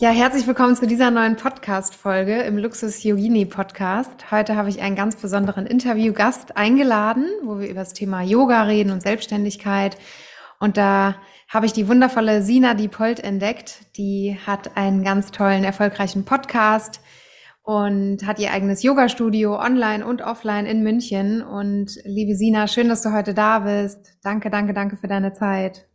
[0.00, 4.30] Ja, herzlich willkommen zu dieser neuen Podcast-Folge im Luxus Yogini Podcast.
[4.30, 8.92] Heute habe ich einen ganz besonderen Interviewgast eingeladen, wo wir über das Thema Yoga reden
[8.92, 9.98] und Selbstständigkeit.
[10.60, 11.16] Und da
[11.48, 13.96] habe ich die wundervolle Sina Diepold entdeckt.
[13.96, 17.00] Die hat einen ganz tollen, erfolgreichen Podcast
[17.64, 21.42] und hat ihr eigenes Yoga-Studio online und offline in München.
[21.42, 24.16] Und liebe Sina, schön, dass du heute da bist.
[24.22, 25.88] Danke, danke, danke für deine Zeit.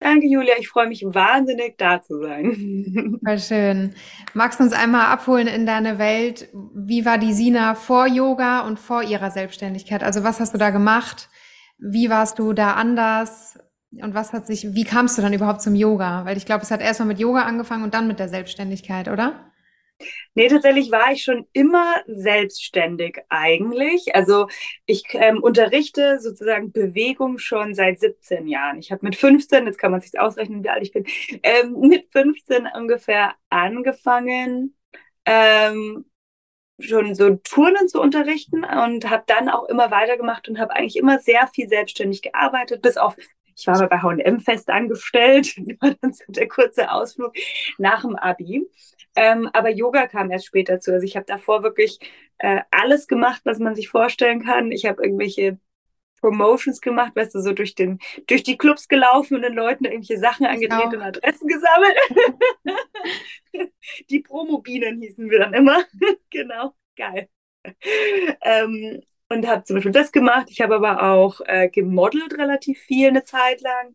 [0.00, 0.54] Danke, Julia.
[0.58, 3.18] Ich freue mich wahnsinnig, da zu sein.
[3.24, 3.94] Voll schön.
[4.32, 6.48] Magst du uns einmal abholen in deine Welt?
[6.74, 10.04] Wie war die Sina vor Yoga und vor ihrer Selbstständigkeit?
[10.04, 11.28] Also was hast du da gemacht?
[11.78, 13.58] Wie warst du da anders?
[13.90, 16.24] Und was hat sich, wie kamst du dann überhaupt zum Yoga?
[16.24, 19.50] Weil ich glaube, es hat erstmal mit Yoga angefangen und dann mit der Selbstständigkeit, oder?
[20.34, 24.14] Nee, tatsächlich war ich schon immer selbstständig eigentlich.
[24.14, 24.48] Also
[24.86, 28.78] ich ähm, unterrichte sozusagen Bewegung schon seit 17 Jahren.
[28.78, 31.04] Ich habe mit 15, jetzt kann man sich ausrechnen, wie alt ich bin,
[31.42, 34.76] ähm, mit 15 ungefähr angefangen,
[35.24, 36.04] ähm,
[36.80, 41.18] schon so Turnen zu unterrichten und habe dann auch immer weitergemacht und habe eigentlich immer
[41.18, 43.16] sehr viel selbstständig gearbeitet, bis auf
[43.58, 47.34] ich war mal bei H&M fest angestellt, das war dann so der kurze Ausflug
[47.76, 48.66] nach dem Abi.
[49.16, 50.92] Ähm, aber Yoga kam erst später zu.
[50.92, 51.98] Also ich habe davor wirklich
[52.38, 54.70] äh, alles gemacht, was man sich vorstellen kann.
[54.70, 55.58] Ich habe irgendwelche
[56.20, 60.18] Promotions gemacht, weißt du, so durch, den, durch die Clubs gelaufen und den Leuten irgendwelche
[60.18, 61.96] Sachen angedreht und Adressen gesammelt.
[64.10, 65.84] die Promobienen hießen wir dann immer.
[66.30, 67.28] genau, geil.
[68.42, 70.48] Ähm, und habe zum Beispiel das gemacht.
[70.50, 73.94] Ich habe aber auch äh, gemodelt relativ viel eine Zeit lang.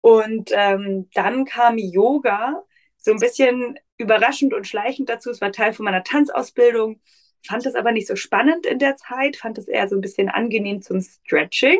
[0.00, 2.64] Und ähm, dann kam Yoga
[2.96, 5.30] so ein bisschen überraschend und schleichend dazu.
[5.30, 7.00] Es war Teil von meiner Tanzausbildung,
[7.46, 10.28] fand das aber nicht so spannend in der Zeit, fand es eher so ein bisschen
[10.28, 11.78] angenehm zum Stretching.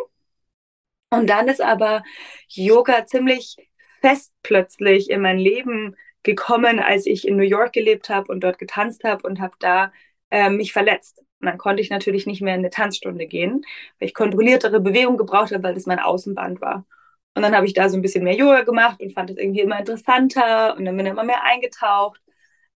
[1.10, 2.02] Und dann ist aber
[2.48, 3.56] Yoga ziemlich
[4.00, 8.58] fest plötzlich in mein Leben gekommen, als ich in New York gelebt habe und dort
[8.58, 9.92] getanzt habe und habe da
[10.32, 11.18] äh, mich verletzt.
[11.40, 13.64] Und dann konnte ich natürlich nicht mehr in eine Tanzstunde gehen,
[13.98, 16.86] weil ich kontrolliertere Bewegung gebraucht habe, weil das mein Außenband war.
[17.34, 19.60] Und dann habe ich da so ein bisschen mehr Yoga gemacht und fand es irgendwie
[19.60, 22.20] immer interessanter und dann bin ich immer mehr eingetaucht.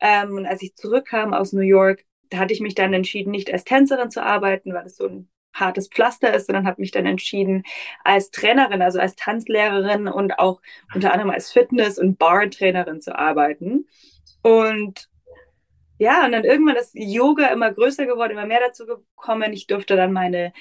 [0.02, 3.52] Ähm, und als ich zurückkam aus New York, da hatte ich mich dann entschieden, nicht
[3.52, 7.06] als Tänzerin zu arbeiten, weil es so ein hartes Pflaster ist, sondern habe mich dann
[7.06, 7.64] entschieden,
[8.04, 10.62] als Trainerin, also als Tanzlehrerin und auch
[10.94, 13.88] unter anderem als Fitness- und Bar-Trainerin zu arbeiten.
[14.42, 15.10] Und
[15.98, 19.54] ja, und dann irgendwann ist Yoga immer größer geworden, immer mehr dazu gekommen.
[19.54, 20.52] Ich durfte dann meine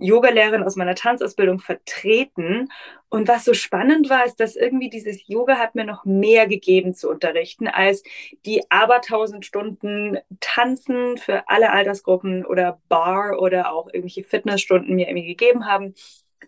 [0.00, 2.68] Yogalehrerin aus meiner Tanzausbildung vertreten.
[3.08, 6.94] Und was so spannend war, ist, dass irgendwie dieses Yoga hat mir noch mehr gegeben
[6.94, 8.02] zu unterrichten als
[8.44, 15.28] die abertausend Stunden Tanzen für alle Altersgruppen oder Bar oder auch irgendwelche Fitnessstunden mir irgendwie
[15.28, 15.94] gegeben haben.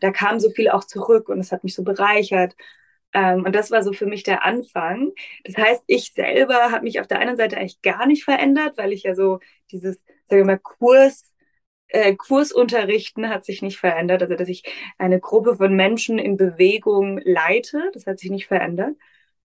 [0.00, 2.54] Da kam so viel auch zurück und es hat mich so bereichert.
[3.12, 5.12] Ähm, und das war so für mich der Anfang.
[5.44, 8.92] Das heißt, ich selber habe mich auf der einen Seite eigentlich gar nicht verändert, weil
[8.92, 9.96] ich ja so dieses,
[10.26, 11.32] sagen wir mal, Kurs
[11.88, 14.22] äh, Kursunterrichten hat sich nicht verändert.
[14.22, 14.62] Also, dass ich
[14.98, 18.96] eine Gruppe von Menschen in Bewegung leite, das hat sich nicht verändert.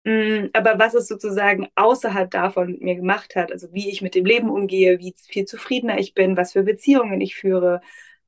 [0.05, 4.15] Mm, aber was es sozusagen außerhalb davon mit mir gemacht hat, also wie ich mit
[4.17, 7.81] dem Leben umgehe, wie viel zufriedener ich bin, was für Beziehungen ich führe,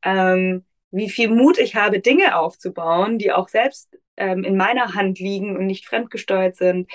[0.05, 5.19] ähm, wie viel Mut ich habe, Dinge aufzubauen, die auch selbst ähm, in meiner Hand
[5.19, 6.91] liegen und nicht fremdgesteuert sind,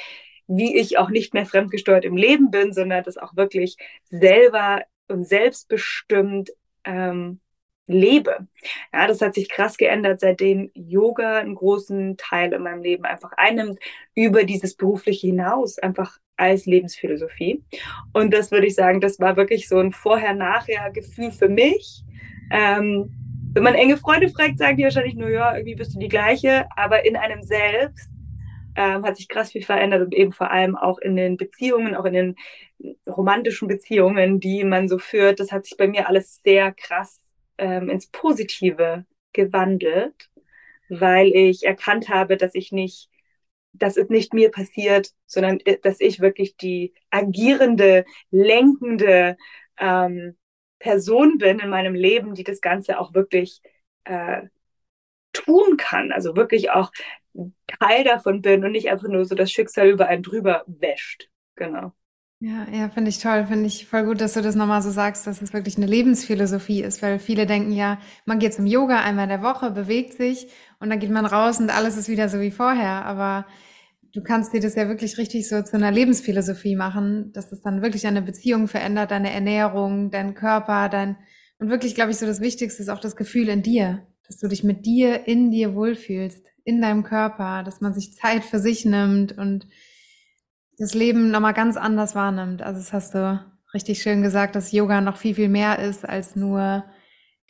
[0.48, 5.28] wie ich auch nicht mehr fremdgesteuert im Leben bin, sondern das auch wirklich selber und
[5.28, 6.52] selbstbestimmt
[6.86, 7.40] ähm,
[7.90, 8.48] lebe.
[8.94, 13.32] Ja, das hat sich krass geändert, seitdem Yoga einen großen Teil in meinem Leben einfach
[13.36, 13.80] einnimmt,
[14.16, 17.64] über dieses berufliche hinaus, einfach als Lebensphilosophie.
[18.14, 22.04] Und das würde ich sagen, das war wirklich so ein Vorher-Nachher-Gefühl für mich.
[22.52, 23.12] Ähm,
[23.54, 26.68] wenn man enge Freunde fragt, sagen die wahrscheinlich nur, ja, irgendwie bist du die gleiche,
[26.76, 28.10] aber in einem selbst
[28.76, 32.06] ähm, hat sich krass viel verändert und eben vor allem auch in den Beziehungen, auch
[32.06, 32.36] in den
[33.08, 37.20] romantischen Beziehungen, die man so führt, das hat sich bei mir alles sehr krass
[37.58, 40.30] ähm, ins Positive gewandelt,
[40.88, 43.10] weil ich erkannt habe, dass ich nicht,
[43.74, 49.38] dass es nicht mir passiert, sondern äh, dass ich wirklich die agierende, lenkende
[49.80, 50.36] ähm,
[50.80, 53.62] Person bin in meinem Leben, die das Ganze auch wirklich
[54.06, 54.44] äh,
[55.34, 56.12] tun kann.
[56.12, 56.92] Also wirklich auch
[57.68, 61.30] Teil davon bin und nicht einfach nur so das Schicksal über einen drüber wäscht.
[61.56, 61.94] Genau.
[62.42, 63.46] Ja, ja, finde ich toll.
[63.48, 66.82] Finde ich voll gut, dass du das nochmal so sagst, dass es wirklich eine Lebensphilosophie
[66.82, 70.48] ist, weil viele denken ja, man geht zum Yoga einmal in der Woche, bewegt sich
[70.80, 73.04] und dann geht man raus und alles ist wieder so wie vorher.
[73.06, 73.46] Aber
[74.14, 77.82] du kannst dir das ja wirklich richtig so zu einer Lebensphilosophie machen, dass es dann
[77.82, 81.18] wirklich deine Beziehung verändert, deine Ernährung, dein Körper, dein,
[81.60, 84.48] und wirklich, glaube ich, so das Wichtigste ist auch das Gefühl in dir, dass du
[84.48, 88.86] dich mit dir, in dir wohlfühlst, in deinem Körper, dass man sich Zeit für sich
[88.86, 89.68] nimmt und
[90.78, 92.62] das Leben nochmal ganz anders wahrnimmt.
[92.62, 96.36] Also das hast du richtig schön gesagt, dass Yoga noch viel, viel mehr ist als
[96.36, 96.86] nur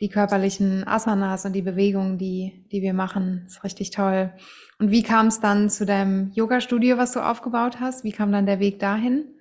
[0.00, 3.42] die körperlichen Asanas und die Bewegungen, die, die wir machen.
[3.44, 4.32] Das ist richtig toll.
[4.78, 8.02] Und wie kam es dann zu deinem Yoga-Studio, was du aufgebaut hast?
[8.02, 9.36] Wie kam dann der Weg dahin?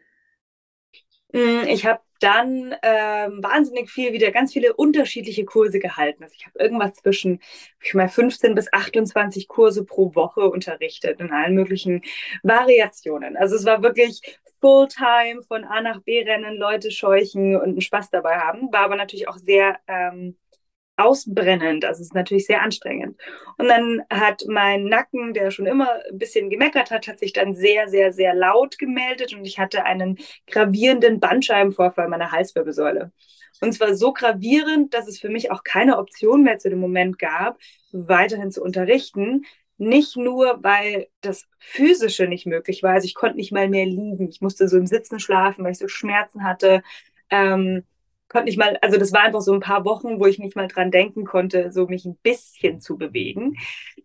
[1.32, 6.24] Mm, ich habe dann ähm, wahnsinnig viel wieder ganz viele unterschiedliche Kurse gehalten.
[6.24, 7.40] Also ich habe irgendwas zwischen
[7.82, 12.02] ich mal 15 bis 28 Kurse pro Woche unterrichtet in allen möglichen
[12.44, 13.38] Variationen.
[13.38, 14.22] Also es war wirklich
[14.60, 18.74] Fulltime von A nach B rennen, Leute scheuchen und einen Spaß dabei haben.
[18.74, 20.36] War aber natürlich auch sehr ähm,
[21.00, 21.86] ausbrennend.
[21.86, 23.20] Also es ist natürlich sehr anstrengend.
[23.58, 27.56] Und dann hat mein Nacken, der schon immer ein bisschen gemeckert hat, hat sich dann
[27.56, 30.18] sehr, sehr, sehr laut gemeldet und ich hatte einen
[30.48, 33.12] gravierenden Bandscheibenvorfall meiner Halswirbelsäule.
[33.62, 37.20] Und zwar so gravierend, dass es für mich auch keine Option mehr zu dem Moment
[37.20, 37.60] gab,
[37.92, 39.46] weiterhin zu unterrichten.
[39.78, 42.94] Nicht nur, weil das Physische nicht möglich war.
[42.94, 44.30] Also ich konnte nicht mal mehr liegen.
[44.30, 46.84] Ich musste so im Sitzen schlafen, weil ich so Schmerzen hatte.
[47.30, 47.84] Ähm,
[48.30, 50.68] konnte nicht mal, also das war einfach so ein paar Wochen, wo ich nicht mal
[50.68, 53.56] dran denken konnte, so mich ein bisschen zu bewegen.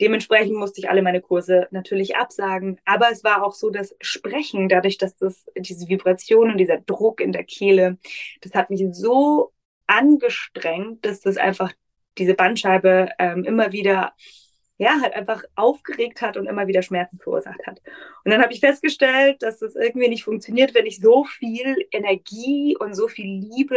[0.01, 2.81] Dementsprechend musste ich alle meine Kurse natürlich absagen.
[2.85, 7.21] Aber es war auch so, dass Sprechen, dadurch, dass das, diese Vibration und dieser Druck
[7.21, 7.99] in der Kehle,
[8.41, 9.53] das hat mich so
[9.87, 11.73] angestrengt, dass das einfach
[12.17, 14.15] diese Bandscheibe ähm, immer wieder
[14.77, 17.81] ja, halt einfach aufgeregt hat und immer wieder Schmerzen verursacht hat.
[18.25, 22.77] Und dann habe ich festgestellt, dass das irgendwie nicht funktioniert, wenn ich so viel Energie
[22.79, 23.77] und so viel Liebe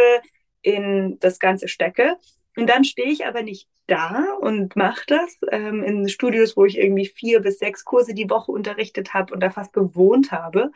[0.68, 2.18] in das Ganze stecke.
[2.58, 6.78] Und dann stehe ich aber nicht da und mache das ähm, in Studios, wo ich
[6.78, 10.72] irgendwie vier bis sechs Kurse die Woche unterrichtet habe und da fast gewohnt habe.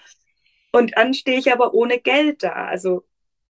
[0.72, 2.54] Und dann stehe ich aber ohne Geld da.
[2.68, 3.06] Also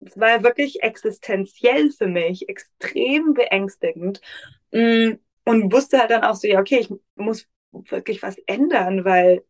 [0.01, 4.23] es war wirklich existenziell für mich, extrem beängstigend.
[4.71, 5.13] Mm,
[5.45, 9.45] und wusste halt dann auch so, ja, okay, ich muss wirklich was ändern, weil,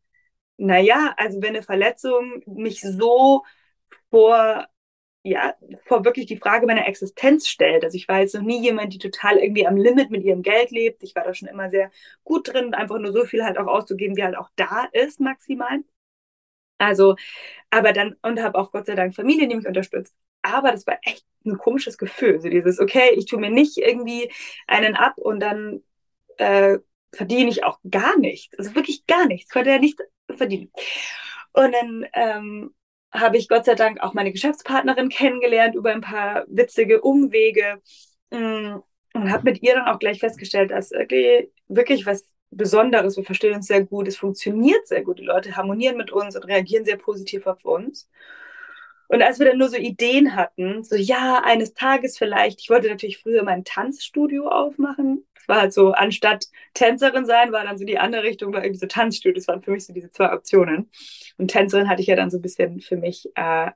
[0.57, 3.45] naja, also wenn eine Verletzung mich so
[4.11, 4.67] vor
[5.25, 5.55] ja,
[5.85, 7.85] vor wirklich die Frage meiner Existenz stellt.
[7.85, 10.71] Also ich war jetzt noch nie jemand, die total irgendwie am Limit mit ihrem Geld
[10.71, 11.03] lebt.
[11.03, 11.91] Ich war da schon immer sehr
[12.25, 15.81] gut drin, einfach nur so viel halt auch auszugeben, wie halt auch da ist maximal.
[16.79, 17.17] Also,
[17.71, 20.15] aber dann, und habe auch Gott sei Dank Familie, die mich unterstützt.
[20.43, 22.41] Aber das war echt ein komisches Gefühl.
[22.41, 24.33] So dieses, okay, ich tue mir nicht irgendwie
[24.67, 25.83] einen ab und dann
[26.39, 26.79] äh,
[27.13, 28.59] verdiene ich auch gar nichts.
[28.59, 29.47] Also wirklich gar nichts.
[29.49, 30.03] Ich konnte ja nichts
[30.37, 30.73] verdienen.
[31.53, 32.75] Und dann ähm,
[33.13, 37.81] habe ich Gott sei Dank auch meine Geschäftspartnerin kennengelernt über ein paar witzige Umwege
[38.31, 38.77] mm,
[39.15, 43.55] und habe mit ihr dann auch gleich festgestellt, dass wirklich, wirklich was Besonderes, wir verstehen
[43.55, 46.99] uns sehr gut, es funktioniert sehr gut, die Leute harmonieren mit uns und reagieren sehr
[46.99, 48.11] positiv auf uns.
[49.13, 52.89] Und als wir dann nur so Ideen hatten, so ja, eines Tages vielleicht, ich wollte
[52.89, 55.27] natürlich früher mein Tanzstudio aufmachen.
[55.35, 58.81] Das war halt so, anstatt Tänzerin sein, war dann so die andere Richtung, war irgendwie
[58.81, 59.35] so Tanzstudio.
[59.35, 60.91] Das waren für mich so diese zwei Optionen.
[61.37, 63.73] Und Tänzerin hatte ich ja dann so ein bisschen für mich äh,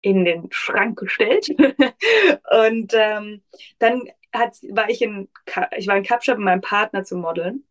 [0.00, 1.48] in den Schrank gestellt.
[2.66, 3.42] und ähm,
[3.78, 4.02] dann
[4.34, 5.28] hat, war ich in,
[5.76, 7.64] ich war in Kapstadt mit meinem Partner zu modeln.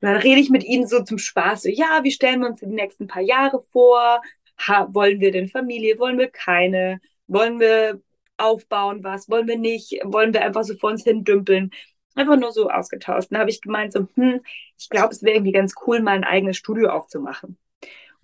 [0.00, 2.60] Und dann rede ich mit ihm so zum Spaß, so, ja, wie stellen wir uns
[2.60, 4.22] die nächsten paar Jahre vor?
[4.58, 8.00] Ha, wollen wir denn Familie, wollen wir keine, wollen wir
[8.36, 11.70] aufbauen was, wollen wir nicht, wollen wir einfach so vor uns hin dümpeln.
[12.16, 13.28] Einfach nur so ausgetauscht.
[13.30, 14.40] Dann habe ich gemeint, so, hm,
[14.78, 17.58] ich glaube, es wäre irgendwie ganz cool, mal ein eigenes Studio aufzumachen.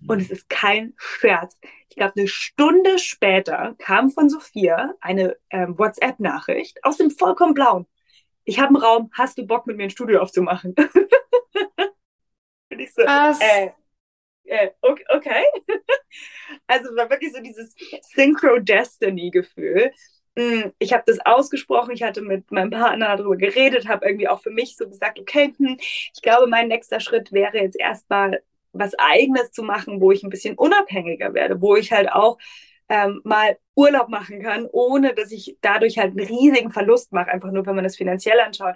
[0.07, 1.59] Und es ist kein Scherz.
[1.89, 7.85] Ich glaube, eine Stunde später kam von Sophia eine ähm, WhatsApp-Nachricht aus dem vollkommen blauen.
[8.43, 10.73] Ich habe einen Raum, hast du Bock, mit mir ein Studio aufzumachen?
[12.71, 13.71] Und ich so, äh,
[14.51, 14.69] äh,
[15.09, 15.43] okay.
[16.67, 17.73] Also war wirklich so dieses
[18.13, 19.91] Synchro-Destiny-Gefühl.
[20.35, 24.41] Mm, ich habe das ausgesprochen, ich hatte mit meinem Partner darüber geredet, habe irgendwie auch
[24.41, 28.41] für mich so gesagt, okay, hm, ich glaube, mein nächster Schritt wäre jetzt erstmal
[28.73, 32.37] was eigenes zu machen, wo ich ein bisschen unabhängiger werde, wo ich halt auch
[32.89, 37.51] ähm, mal Urlaub machen kann, ohne dass ich dadurch halt einen riesigen Verlust mache, einfach
[37.51, 38.75] nur, wenn man das finanziell anschaut.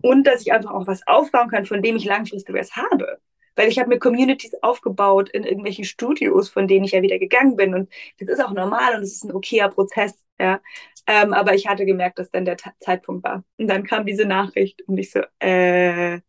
[0.00, 3.20] Und dass ich einfach auch was aufbauen kann, von dem ich langfristig was habe.
[3.56, 7.56] Weil ich habe mir Communities aufgebaut in irgendwelchen Studios, von denen ich ja wieder gegangen
[7.56, 7.74] bin.
[7.74, 10.60] Und das ist auch normal und es ist ein okayer Prozess, ja.
[11.06, 13.44] Ähm, aber ich hatte gemerkt, dass dann der Ta Zeitpunkt war.
[13.58, 16.20] Und dann kam diese Nachricht und ich so, äh,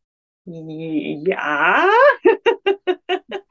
[0.46, 1.88] ja.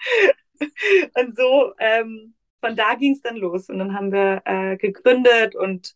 [1.15, 3.69] und so, ähm, von da ging es dann los.
[3.69, 5.95] Und dann haben wir äh, gegründet und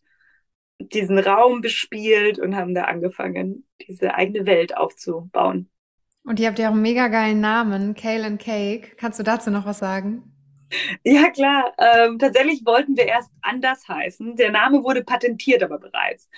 [0.79, 5.69] diesen Raum bespielt und haben da angefangen, diese eigene Welt aufzubauen.
[6.27, 8.97] Und ihr habt ja auch einen mega geilen Namen, Kale and Cake.
[8.97, 10.23] Kannst du dazu noch was sagen?
[11.05, 11.71] Ja, klar.
[11.77, 14.35] Ähm, tatsächlich wollten wir erst anders heißen.
[14.35, 16.29] Der Name wurde patentiert aber bereits.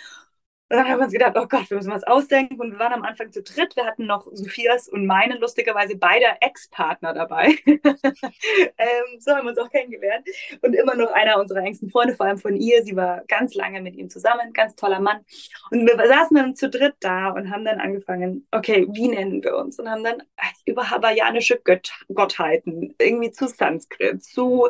[0.69, 2.59] Und dann haben wir uns gedacht, oh Gott, wir müssen was ausdenken.
[2.59, 3.75] Und wir waren am Anfang zu dritt.
[3.75, 7.55] Wir hatten noch Sophias und meinen, lustigerweise beide Ex-Partner dabei.
[7.65, 10.27] ähm, so haben wir uns auch kennengelernt.
[10.61, 12.83] Und immer noch einer unserer engsten Freunde, vor allem von ihr.
[12.83, 15.25] Sie war ganz lange mit ihm zusammen, ganz toller Mann.
[15.71, 19.57] Und wir saßen dann zu dritt da und haben dann angefangen, okay, wie nennen wir
[19.57, 19.79] uns?
[19.79, 20.21] Und haben dann
[20.65, 24.67] über hawaiianische Gött Gottheiten, irgendwie zu Sanskrit, zu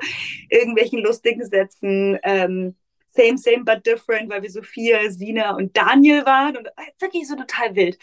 [0.49, 2.75] irgendwelchen lustigen Sätzen, ähm,
[3.09, 6.67] same, same, but different, weil wir Sophia, Sina und Daniel waren und
[6.99, 7.97] wirklich so total wild.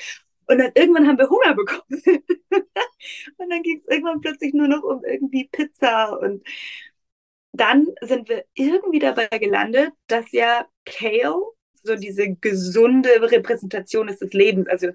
[0.48, 1.82] Und dann irgendwann haben wir Hunger bekommen.
[3.38, 6.18] und dann ging es irgendwann plötzlich nur noch um irgendwie Pizza.
[6.18, 6.46] Und
[7.52, 11.34] dann sind wir irgendwie dabei gelandet, dass ja Kale
[11.82, 14.68] so diese gesunde Repräsentation ist des Lebens.
[14.68, 14.88] Also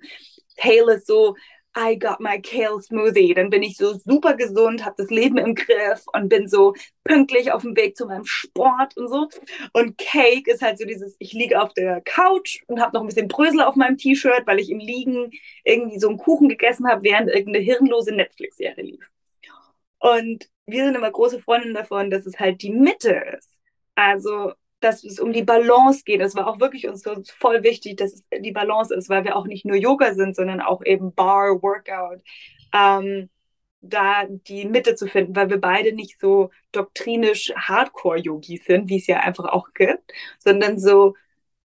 [0.57, 1.35] Kale ist so
[1.75, 3.33] I got my kale smoothie.
[3.33, 6.73] Dann bin ich so super gesund, habe das Leben im Griff und bin so
[7.03, 9.29] pünktlich auf dem Weg zu meinem Sport und so.
[9.73, 13.07] Und Cake ist halt so dieses, ich liege auf der Couch und habe noch ein
[13.07, 15.31] bisschen Brösel auf meinem T-Shirt, weil ich im Liegen
[15.63, 19.09] irgendwie so einen Kuchen gegessen habe, während irgendeine hirnlose Netflix-Serie lief.
[19.99, 23.49] Und wir sind immer große Freundinnen davon, dass es halt die Mitte ist.
[23.95, 26.21] Also dass es um die Balance geht.
[26.21, 29.35] Es war auch wirklich uns so voll wichtig, dass es die Balance ist, weil wir
[29.35, 32.21] auch nicht nur Yoga sind, sondern auch eben Bar, Workout.
[32.73, 33.29] Ähm,
[33.81, 39.07] da die Mitte zu finden, weil wir beide nicht so doktrinisch Hardcore-Yogis sind, wie es
[39.07, 41.15] ja einfach auch gibt, sondern so,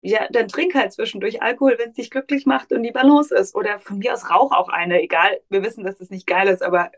[0.02, 3.56] ja, dann trink halt zwischendurch Alkohol, wenn es dich glücklich macht und die Balance ist.
[3.56, 6.64] Oder von mir aus rauch auch eine, egal, wir wissen, dass das nicht geil ist,
[6.64, 6.92] aber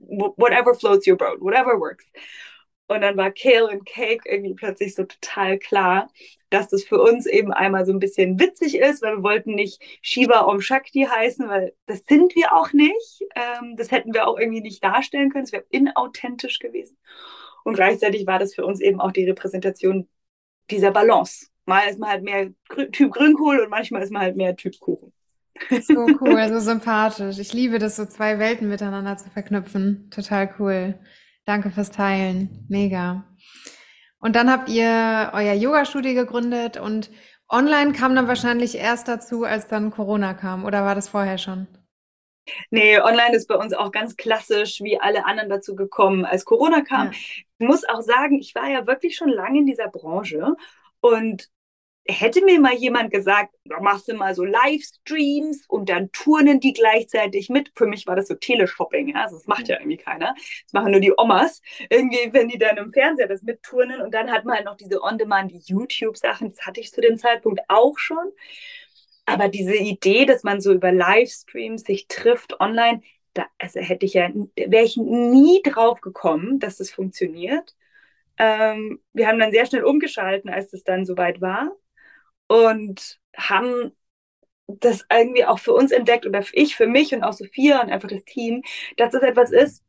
[0.00, 2.06] whatever floats your boat, whatever works.
[2.88, 6.08] Und dann war Kale und Cake irgendwie plötzlich so total klar,
[6.50, 9.82] dass das für uns eben einmal so ein bisschen witzig ist, weil wir wollten nicht
[10.02, 13.24] Shiva Om Shakti heißen, weil das sind wir auch nicht.
[13.34, 15.44] Ähm, das hätten wir auch irgendwie nicht darstellen können.
[15.44, 16.96] Es wäre inauthentisch gewesen.
[17.64, 20.08] Und gleichzeitig war das für uns eben auch die Repräsentation
[20.70, 21.48] dieser Balance.
[21.64, 22.52] Mal ist man halt mehr
[22.92, 25.12] Typ Grünkohl und manchmal ist man halt mehr Typ Kuchen.
[25.82, 27.38] So cool, so sympathisch.
[27.38, 30.08] Ich liebe das, so zwei Welten miteinander zu verknüpfen.
[30.10, 30.94] Total cool.
[31.46, 32.66] Danke fürs Teilen.
[32.68, 33.24] Mega.
[34.18, 37.10] Und dann habt ihr euer Yoga-Studio gegründet und
[37.48, 40.64] online kam dann wahrscheinlich erst dazu, als dann Corona kam.
[40.64, 41.68] Oder war das vorher schon?
[42.70, 46.80] Nee, online ist bei uns auch ganz klassisch, wie alle anderen dazu gekommen, als Corona
[46.82, 47.12] kam.
[47.12, 47.12] Ja.
[47.12, 50.54] Ich muss auch sagen, ich war ja wirklich schon lange in dieser Branche
[51.00, 51.48] und
[52.08, 56.72] hätte mir mal jemand gesagt, da machst du mal so Livestreams und dann turnen die
[56.72, 57.72] gleichzeitig mit.
[57.74, 59.22] Für mich war das so Teleshopping, ja?
[59.22, 60.34] also das macht ja irgendwie keiner.
[60.34, 61.62] Das machen nur die Omas.
[61.90, 65.02] Irgendwie, wenn die dann im Fernseher das mitturnen und dann hat man halt noch diese
[65.02, 68.32] On-Demand-YouTube-Sachen, das hatte ich zu dem Zeitpunkt auch schon.
[69.24, 73.02] Aber diese Idee, dass man so über Livestreams sich trifft online,
[73.34, 77.74] da also hätte ich ja, wäre ich nie drauf gekommen, dass das funktioniert.
[78.38, 81.72] Ähm, wir haben dann sehr schnell umgeschalten, als das dann soweit war
[82.48, 83.92] und haben
[84.68, 88.08] das irgendwie auch für uns entdeckt oder ich für mich und auch Sophia und einfach
[88.08, 88.62] das Team,
[88.96, 89.82] dass das etwas ist,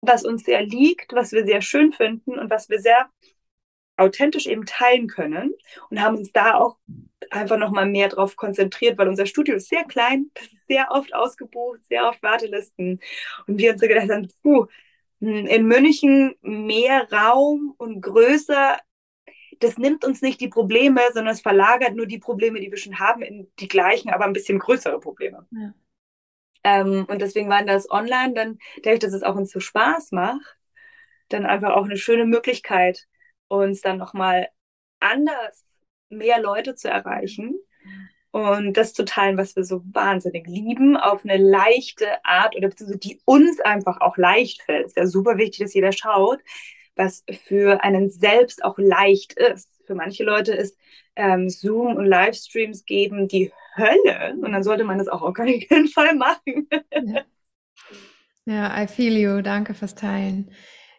[0.00, 3.08] was uns sehr liegt, was wir sehr schön finden und was wir sehr
[3.96, 5.54] authentisch eben teilen können
[5.90, 6.78] und haben uns da auch
[7.30, 10.90] einfach noch mal mehr drauf konzentriert, weil unser Studio ist sehr klein, das ist sehr
[10.90, 13.00] oft ausgebucht, sehr oft Wartelisten
[13.46, 14.66] und wir uns so gedacht haben, puh,
[15.20, 18.78] in München mehr Raum und größer
[19.62, 22.98] das nimmt uns nicht die Probleme, sondern es verlagert nur die Probleme, die wir schon
[22.98, 25.46] haben, in die gleichen, aber ein bisschen größere Probleme.
[25.50, 25.74] Ja.
[26.64, 30.58] Ähm, und deswegen waren das online dann, dadurch, dass es auch uns so Spaß macht,
[31.28, 33.06] dann einfach auch eine schöne Möglichkeit,
[33.48, 34.48] uns dann nochmal
[35.00, 35.64] anders
[36.08, 37.58] mehr Leute zu erreichen
[38.30, 42.98] und das zu teilen, was wir so wahnsinnig lieben, auf eine leichte Art oder beziehungsweise
[42.98, 44.86] die uns einfach auch leicht fällt.
[44.86, 46.40] Es ist ja super wichtig, dass jeder schaut,
[47.04, 49.68] was für einen selbst auch leicht ist.
[49.86, 50.76] Für manche Leute ist
[51.16, 55.88] ähm, Zoom und Livestreams geben die Hölle und dann sollte man das auch auf keinen
[55.88, 56.68] Fall machen.
[58.46, 58.82] ja.
[58.82, 59.42] I feel you.
[59.42, 60.50] Danke fürs Teilen.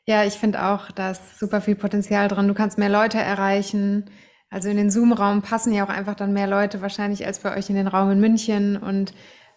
[0.05, 2.48] Ja, ich finde auch, da ist super viel Potenzial drin.
[2.48, 4.10] Du kannst mehr Leute erreichen.
[4.50, 7.69] Also in den Zoom-Raum passen ja auch einfach dann mehr Leute wahrscheinlich als bei euch
[7.69, 9.13] in den Raum in München und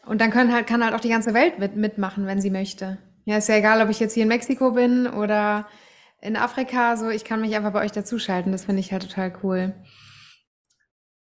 [0.06, 2.98] und dann können halt, kann halt auch die ganze Welt mit, mitmachen, wenn sie möchte.
[3.24, 5.66] Ja, ist ja egal, ob ich jetzt hier in Mexiko bin oder
[6.20, 8.52] in Afrika, so ich kann mich einfach bei euch dazuschalten.
[8.52, 9.74] Das finde ich halt total cool.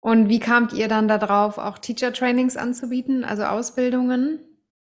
[0.01, 4.39] Und wie kamt ihr dann darauf, auch Teacher Trainings anzubieten, also Ausbildungen?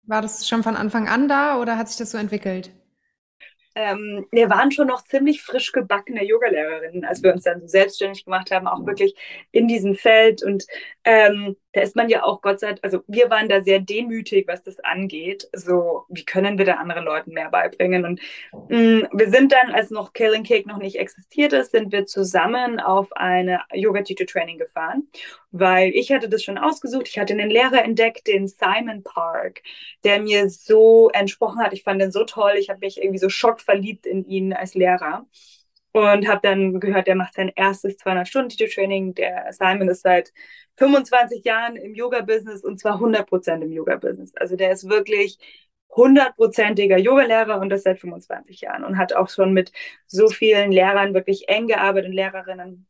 [0.03, 2.71] War das schon von Anfang an da oder hat sich das so entwickelt?
[3.79, 8.25] Ähm, wir waren schon noch ziemlich frisch gebackene Yogalehrerinnen, als wir uns dann so selbstständig
[8.25, 9.15] gemacht haben, auch wirklich
[9.53, 10.43] in diesem Feld.
[10.43, 10.67] Und
[11.05, 14.49] ähm, da ist man ja auch, Gott sei Dank, also wir waren da sehr demütig,
[14.49, 15.49] was das angeht.
[15.53, 18.05] So, wie können wir da anderen Leuten mehr beibringen?
[18.05, 18.21] Und
[18.69, 22.07] mh, mm, wir sind dann, als noch Killing Cake noch nicht existiert ist, sind wir
[22.07, 25.07] zusammen auf eine Yoga Teacher Training gefahren,
[25.53, 27.07] weil ich hatte das schon ausgesucht.
[27.07, 29.63] Ich hatte einen Lehrer entdeckt, den Simon Park,
[30.03, 31.73] der mir so entsprochen hat.
[31.73, 32.55] Ich fand den so toll.
[32.59, 33.68] Ich habe mich irgendwie so schockverliebt
[34.07, 35.27] in ihn als Lehrer
[35.93, 39.15] und habe dann gehört, der macht sein erstes 200-Stunden-Teacher-Training.
[39.15, 40.33] Der Simon ist seit
[40.77, 44.35] 25 Jahren im Yoga-Business und zwar 100% im Yoga-Business.
[44.37, 45.39] Also der ist wirklich
[45.91, 49.73] hundertprozentiger Yoga-Lehrer und das seit 25 Jahren und hat auch schon mit
[50.07, 52.88] so vielen Lehrern wirklich eng gearbeitet und Lehrerinnen.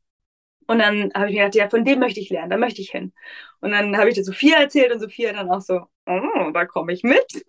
[0.69, 2.91] Und dann habe ich mir gedacht, ja, von dem möchte ich lernen, da möchte ich
[2.91, 3.15] hin.
[3.61, 6.93] Und dann habe ich das Sophia erzählt und Sophia dann auch so, oh, da komme
[6.93, 7.25] ich mit.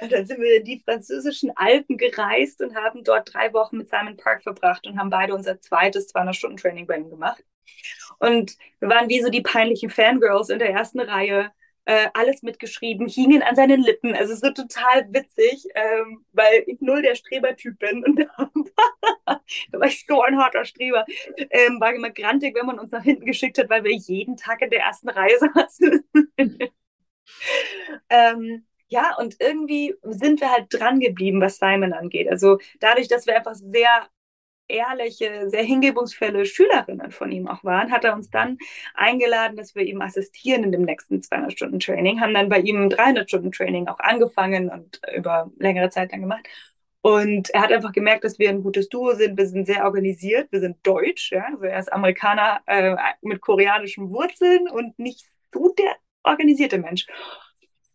[0.00, 3.90] und dann sind wir in die französischen Alpen gereist und haben dort drei Wochen mit
[3.90, 7.44] Simon Park verbracht und haben beide unser zweites 200-Stunden-Training bei ihm gemacht.
[8.20, 11.50] Und wir waren wie so die peinlichen Fangirls in der ersten Reihe,
[11.86, 14.14] äh, alles mitgeschrieben, hingen an seinen Lippen.
[14.14, 18.04] Also es so total witzig, ähm, weil ich null der Strebertyp bin.
[18.04, 18.18] Und
[19.26, 19.40] da
[19.72, 21.06] war ich so ein harter Streber.
[21.50, 24.62] Ähm, war immer grantig, wenn man uns nach hinten geschickt hat, weil wir jeden Tag
[24.62, 26.04] in der ersten Reihe saßen.
[28.10, 32.28] ähm, ja, und irgendwie sind wir halt dran geblieben, was Simon angeht.
[32.28, 34.08] Also dadurch, dass wir einfach sehr
[34.68, 38.58] ehrliche, sehr hingebungsvolle Schülerinnen von ihm auch waren, hat er uns dann
[38.94, 43.88] eingeladen, dass wir ihm assistieren in dem nächsten 200-Stunden-Training, haben dann bei ihm ein 300-Stunden-Training
[43.88, 46.46] auch angefangen und über längere Zeit dann gemacht.
[47.06, 49.38] Und er hat einfach gemerkt, dass wir ein gutes Duo sind.
[49.38, 51.30] Wir sind sehr organisiert, wir sind deutsch.
[51.30, 51.46] Ja?
[51.52, 55.94] Also er ist Amerikaner äh, mit koreanischen Wurzeln und nicht so der
[56.24, 57.06] organisierte Mensch.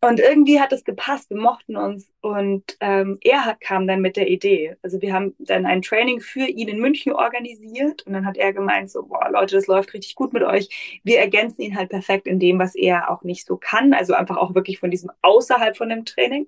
[0.03, 4.29] Und irgendwie hat es gepasst, wir mochten uns und ähm, er kam dann mit der
[4.29, 4.75] Idee.
[4.81, 8.51] Also wir haben dann ein Training für ihn in München organisiert und dann hat er
[8.51, 11.01] gemeint, so, boah Leute, das läuft richtig gut mit euch.
[11.03, 14.37] Wir ergänzen ihn halt perfekt in dem, was er auch nicht so kann, also einfach
[14.37, 16.47] auch wirklich von diesem außerhalb von dem Training.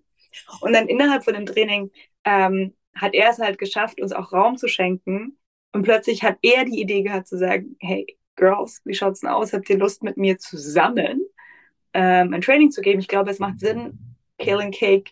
[0.62, 1.92] Und dann innerhalb von dem Training
[2.26, 5.38] ähm, hat er es halt geschafft, uns auch Raum zu schenken.
[5.74, 9.54] Und plötzlich hat er die Idee gehabt zu sagen, hey, Girls, wie schaut's denn aus?
[9.54, 11.22] Habt ihr Lust mit mir zusammen
[11.94, 13.00] ähm, ein Training zu geben.
[13.00, 14.00] Ich glaube, es macht Sinn,
[14.38, 15.12] Killing Cake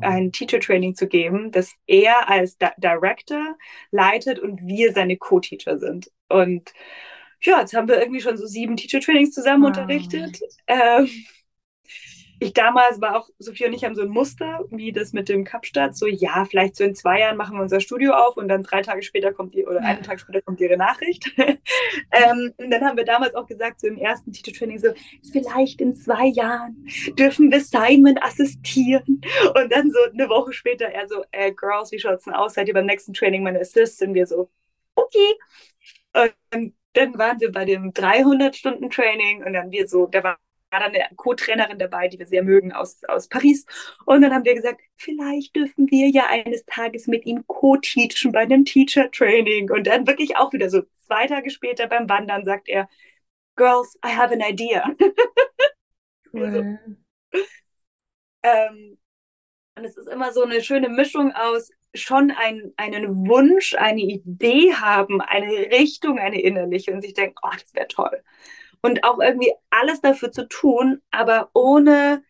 [0.00, 3.56] ein Teacher-Training zu geben, das er als Di Director
[3.90, 6.10] leitet und wir seine Co-Teacher sind.
[6.28, 6.72] Und
[7.40, 9.68] ja, jetzt haben wir irgendwie schon so sieben Teacher-Trainings zusammen wow.
[9.68, 10.40] unterrichtet.
[10.66, 11.08] Ähm,
[12.40, 15.44] ich damals war auch, Sophia und ich haben so ein Muster, wie das mit dem
[15.44, 18.62] Kapstadt, so ja, vielleicht so in zwei Jahren machen wir unser Studio auf und dann
[18.62, 21.32] drei Tage später kommt die, oder einen Tag später kommt ihre Nachricht.
[21.38, 24.88] ähm, und dann haben wir damals auch gesagt, so im ersten Teacher Training, so,
[25.32, 26.86] vielleicht in zwei Jahren
[27.18, 29.20] dürfen wir Simon assistieren.
[29.54, 32.54] Und dann so eine Woche später, er so, äh, Girls, wie schaut's denn aus?
[32.54, 34.00] Seid ihr beim nächsten Training meine Assist?
[34.02, 34.50] Und wir so,
[34.94, 35.34] okay.
[36.14, 40.38] Und dann waren wir bei dem 300-Stunden-Training und dann wir so, da war
[40.70, 43.64] war dann eine Co-Trainerin dabei, die wir sehr mögen aus, aus Paris.
[44.04, 48.40] Und dann haben wir gesagt, vielleicht dürfen wir ja eines Tages mit ihm co-teachen bei
[48.40, 49.70] einem Teacher-Training.
[49.70, 52.88] Und dann wirklich auch wieder so zwei Tage später beim Wandern sagt er,
[53.56, 54.84] Girls, I have an idea.
[56.30, 56.78] Cool.
[58.42, 58.98] ähm,
[59.76, 64.74] und es ist immer so eine schöne Mischung aus schon ein, einen Wunsch, eine Idee
[64.74, 68.22] haben, eine Richtung, eine innerliche und sich denken, oh, das wäre toll
[68.82, 72.22] und auch irgendwie alles dafür zu tun, aber ohne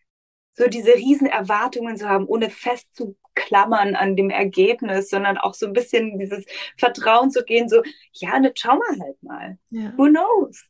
[0.53, 5.73] so diese riesen Erwartungen zu haben, ohne festzuklammern an dem Ergebnis, sondern auch so ein
[5.73, 6.45] bisschen dieses
[6.77, 7.81] Vertrauen zu gehen, so,
[8.13, 9.57] ja, ne, schau mal halt mal.
[9.69, 9.93] Ja.
[9.97, 10.65] Who knows?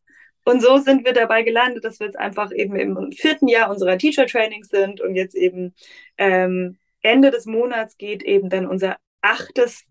[0.46, 3.98] Und so sind wir dabei gelandet, dass wir jetzt einfach eben im vierten Jahr unserer
[3.98, 5.76] Teacher-Trainings sind und jetzt eben
[6.18, 9.86] ähm, Ende des Monats geht eben dann unser achtes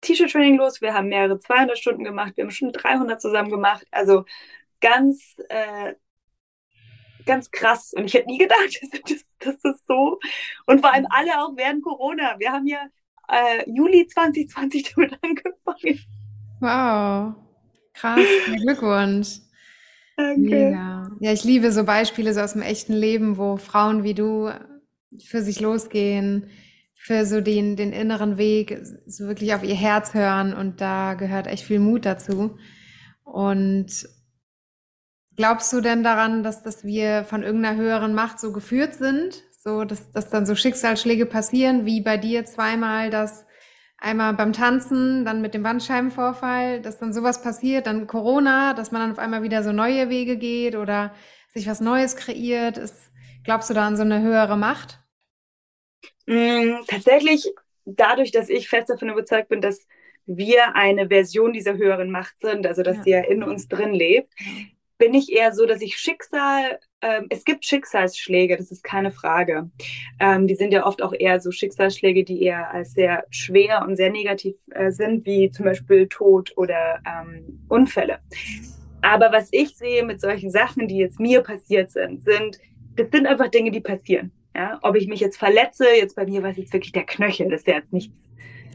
[0.00, 0.80] Teacher-Training los.
[0.80, 3.86] Wir haben mehrere 200 Stunden gemacht, wir haben schon 300 zusammen gemacht.
[3.90, 4.24] Also
[4.84, 5.94] ganz, äh,
[7.24, 7.94] ganz krass.
[7.96, 10.20] Und ich hätte nie gedacht, dass, dass das so.
[10.66, 12.38] Und vor allem alle auch während Corona.
[12.38, 12.86] Wir haben ja
[13.28, 16.00] äh, Juli 2020 damit angefangen.
[16.60, 17.34] Wow.
[17.94, 18.20] Krass.
[18.62, 19.38] Glückwunsch.
[20.16, 20.40] Danke.
[20.40, 21.10] Mega.
[21.20, 24.50] Ja, ich liebe so Beispiele so aus dem echten Leben, wo Frauen wie du
[25.24, 26.50] für sich losgehen,
[26.94, 31.46] für so den, den inneren Weg, so wirklich auf ihr Herz hören und da gehört
[31.46, 32.56] echt viel Mut dazu.
[33.24, 34.06] Und
[35.36, 39.44] Glaubst du denn daran, dass, dass wir von irgendeiner höheren Macht so geführt sind?
[39.58, 43.46] So, dass, dass dann so Schicksalsschläge passieren, wie bei dir zweimal, dass
[43.96, 49.00] einmal beim Tanzen, dann mit dem Bandscheibenvorfall, dass dann sowas passiert, dann Corona, dass man
[49.00, 51.14] dann auf einmal wieder so neue Wege geht oder
[51.48, 52.76] sich was Neues kreiert.
[52.76, 53.10] Ist,
[53.44, 55.00] Glaubst du da an so eine höhere Macht?
[56.26, 57.52] Mm, tatsächlich,
[57.84, 59.86] dadurch, dass ich fest davon überzeugt bin, dass
[60.26, 63.02] wir eine Version dieser höheren Macht sind, also dass ja.
[63.02, 64.32] sie ja in uns drin lebt,
[64.98, 69.70] bin ich eher so, dass ich Schicksal, ähm, es gibt Schicksalsschläge, das ist keine Frage.
[70.20, 73.96] Ähm, die sind ja oft auch eher so Schicksalsschläge, die eher als sehr schwer und
[73.96, 78.18] sehr negativ äh, sind, wie zum Beispiel Tod oder ähm, Unfälle.
[79.02, 82.58] Aber was ich sehe mit solchen Sachen, die jetzt mir passiert sind, sind,
[82.96, 84.32] das sind einfach Dinge, die passieren.
[84.56, 87.50] Ja, ob ich mich jetzt verletze, jetzt bei mir war es jetzt wirklich der Knöchel,
[87.50, 88.16] das ist ja jetzt nichts,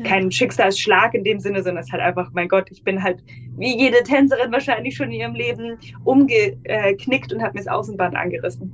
[0.03, 3.23] kein Schicksalsschlag in dem Sinne, sondern es ist halt einfach, mein Gott, ich bin halt
[3.57, 8.73] wie jede Tänzerin wahrscheinlich schon in ihrem Leben umgeknickt und habe mir das Außenband angerissen.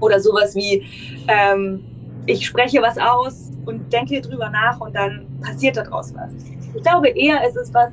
[0.00, 0.86] Oder sowas wie,
[1.28, 1.84] ähm,
[2.26, 6.32] ich spreche was aus und denke drüber nach und dann passiert daraus was.
[6.74, 7.92] Ich glaube eher, ist es was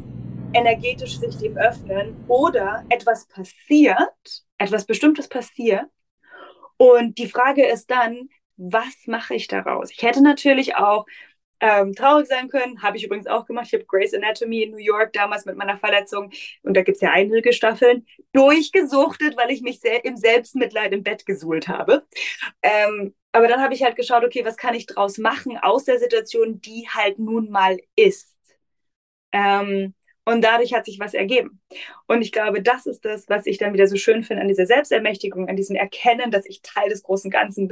[0.53, 3.97] energetisch sich dem öffnen oder etwas passiert,
[4.57, 5.85] etwas Bestimmtes passiert
[6.79, 9.91] und die Frage ist dann, was mache ich daraus?
[9.91, 11.05] Ich hätte natürlich auch
[11.59, 13.67] ähm, traurig sein können, habe ich übrigens auch gemacht.
[13.67, 16.31] Ich habe Grey's Anatomy in New York damals mit meiner Verletzung,
[16.63, 21.25] und da gibt es ja einige Staffeln, durchgesuchtet, weil ich mich im Selbstmitleid im Bett
[21.25, 22.05] gesuhlt habe.
[22.61, 25.99] Ähm, aber dann habe ich halt geschaut, okay, was kann ich daraus machen aus der
[25.99, 28.35] Situation, die halt nun mal ist.
[29.31, 29.93] Ähm,
[30.25, 31.59] und dadurch hat sich was ergeben.
[32.07, 34.67] Und ich glaube, das ist das, was ich dann wieder so schön finde an dieser
[34.67, 37.67] Selbstermächtigung, an diesem Erkennen, dass ich Teil des großen Ganzen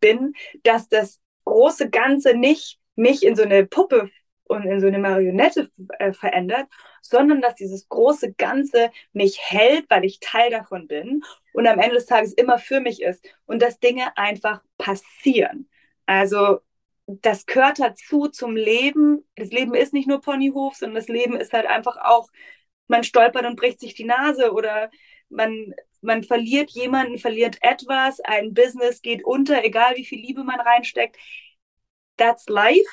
[0.00, 4.10] bin, dass das große Ganze nicht mich in so eine Puppe
[4.44, 6.68] und in so eine Marionette äh, verändert,
[7.00, 11.96] sondern dass dieses große Ganze mich hält, weil ich Teil davon bin und am Ende
[11.96, 15.68] des Tages immer für mich ist und dass Dinge einfach passieren.
[16.06, 16.60] Also
[17.06, 19.26] das gehört dazu zum Leben.
[19.36, 22.30] Das Leben ist nicht nur Ponyhof, sondern das Leben ist halt einfach auch,
[22.88, 24.90] man stolpert und bricht sich die Nase oder
[25.28, 30.60] man, man verliert jemanden, verliert etwas, ein Business geht unter, egal wie viel Liebe man
[30.60, 31.16] reinsteckt.
[32.22, 32.88] That's life.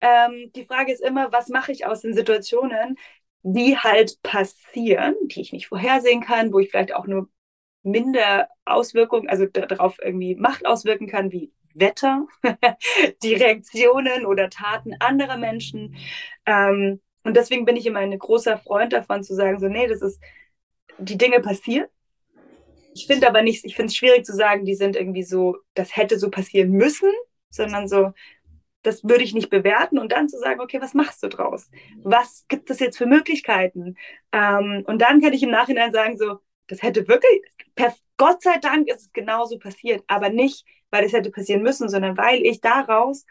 [0.00, 2.96] Ähm, die Frage ist immer, was mache ich aus den Situationen,
[3.42, 7.28] die halt passieren, die ich nicht vorhersehen kann, wo ich vielleicht auch nur
[7.82, 12.28] minder Auswirkungen, also darauf irgendwie Macht auswirken kann, wie Wetter,
[13.24, 15.96] die Reaktionen oder Taten anderer Menschen.
[16.46, 20.02] Ähm, und deswegen bin ich immer ein großer Freund davon zu sagen, so, nee, das
[20.02, 20.22] ist,
[20.98, 21.88] die Dinge passieren.
[22.94, 25.96] Ich finde aber nicht, ich finde es schwierig zu sagen, die sind irgendwie so, das
[25.96, 27.10] hätte so passieren müssen,
[27.50, 28.12] sondern so,
[28.82, 31.70] das würde ich nicht bewerten und dann zu sagen, okay, was machst du draus?
[32.02, 33.96] Was gibt es jetzt für Möglichkeiten?
[34.32, 36.38] Ähm, und dann kann ich im Nachhinein sagen, so,
[36.68, 37.42] das hätte wirklich,
[37.74, 41.88] per, Gott sei Dank ist es genauso passiert, aber nicht, weil es hätte passieren müssen,
[41.88, 43.24] sondern weil ich daraus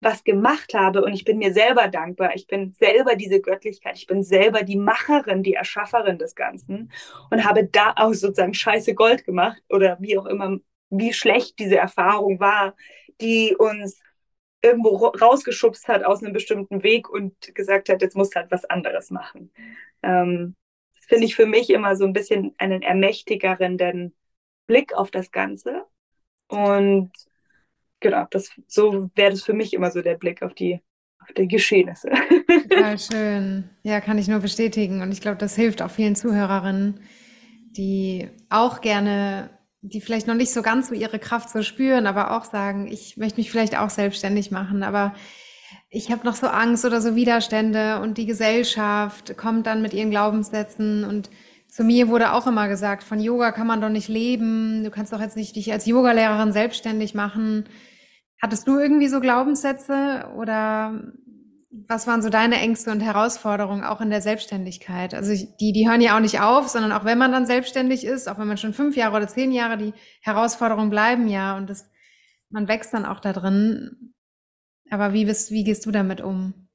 [0.00, 2.32] was gemacht habe und ich bin mir selber dankbar.
[2.34, 3.96] Ich bin selber diese Göttlichkeit.
[3.96, 6.92] Ich bin selber die Macherin, die Erschafferin des Ganzen
[7.30, 10.58] und habe da auch sozusagen scheiße Gold gemacht oder wie auch immer,
[10.90, 12.76] wie schlecht diese Erfahrung war,
[13.20, 13.98] die uns
[14.64, 18.64] irgendwo rausgeschubst hat aus einem bestimmten Weg und gesagt hat, jetzt musst du halt was
[18.64, 19.52] anderes machen.
[20.02, 20.56] Ähm,
[20.96, 24.14] das finde ich für mich immer so ein bisschen einen ermächtigeren
[24.66, 25.84] Blick auf das Ganze
[26.48, 27.12] und
[28.00, 30.80] genau, das, so wäre das für mich immer so der Blick auf die,
[31.20, 32.10] auf die Geschehnisse.
[32.68, 33.70] Total schön.
[33.82, 35.02] Ja, kann ich nur bestätigen.
[35.02, 37.00] Und ich glaube, das hilft auch vielen Zuhörerinnen,
[37.76, 39.50] die auch gerne,
[39.86, 43.16] die vielleicht noch nicht so ganz so ihre Kraft so spüren, aber auch sagen, ich
[43.16, 45.14] möchte mich vielleicht auch selbstständig machen, aber
[45.90, 50.10] ich habe noch so Angst oder so Widerstände und die Gesellschaft kommt dann mit ihren
[50.10, 51.30] Glaubenssätzen und
[51.68, 55.12] zu mir wurde auch immer gesagt, von Yoga kann man doch nicht leben, du kannst
[55.12, 57.64] doch jetzt nicht dich als Yogalehrerin selbstständig machen.
[58.40, 61.02] Hattest du irgendwie so Glaubenssätze oder
[61.88, 65.14] was waren so deine Ängste und Herausforderungen auch in der Selbstständigkeit?
[65.14, 68.28] Also die, die hören ja auch nicht auf, sondern auch wenn man dann selbstständig ist,
[68.28, 71.90] auch wenn man schon fünf Jahre oder zehn Jahre, die Herausforderungen bleiben ja und das,
[72.50, 74.14] man wächst dann auch da drin.
[74.90, 76.68] Aber wie bist, wie gehst du damit um?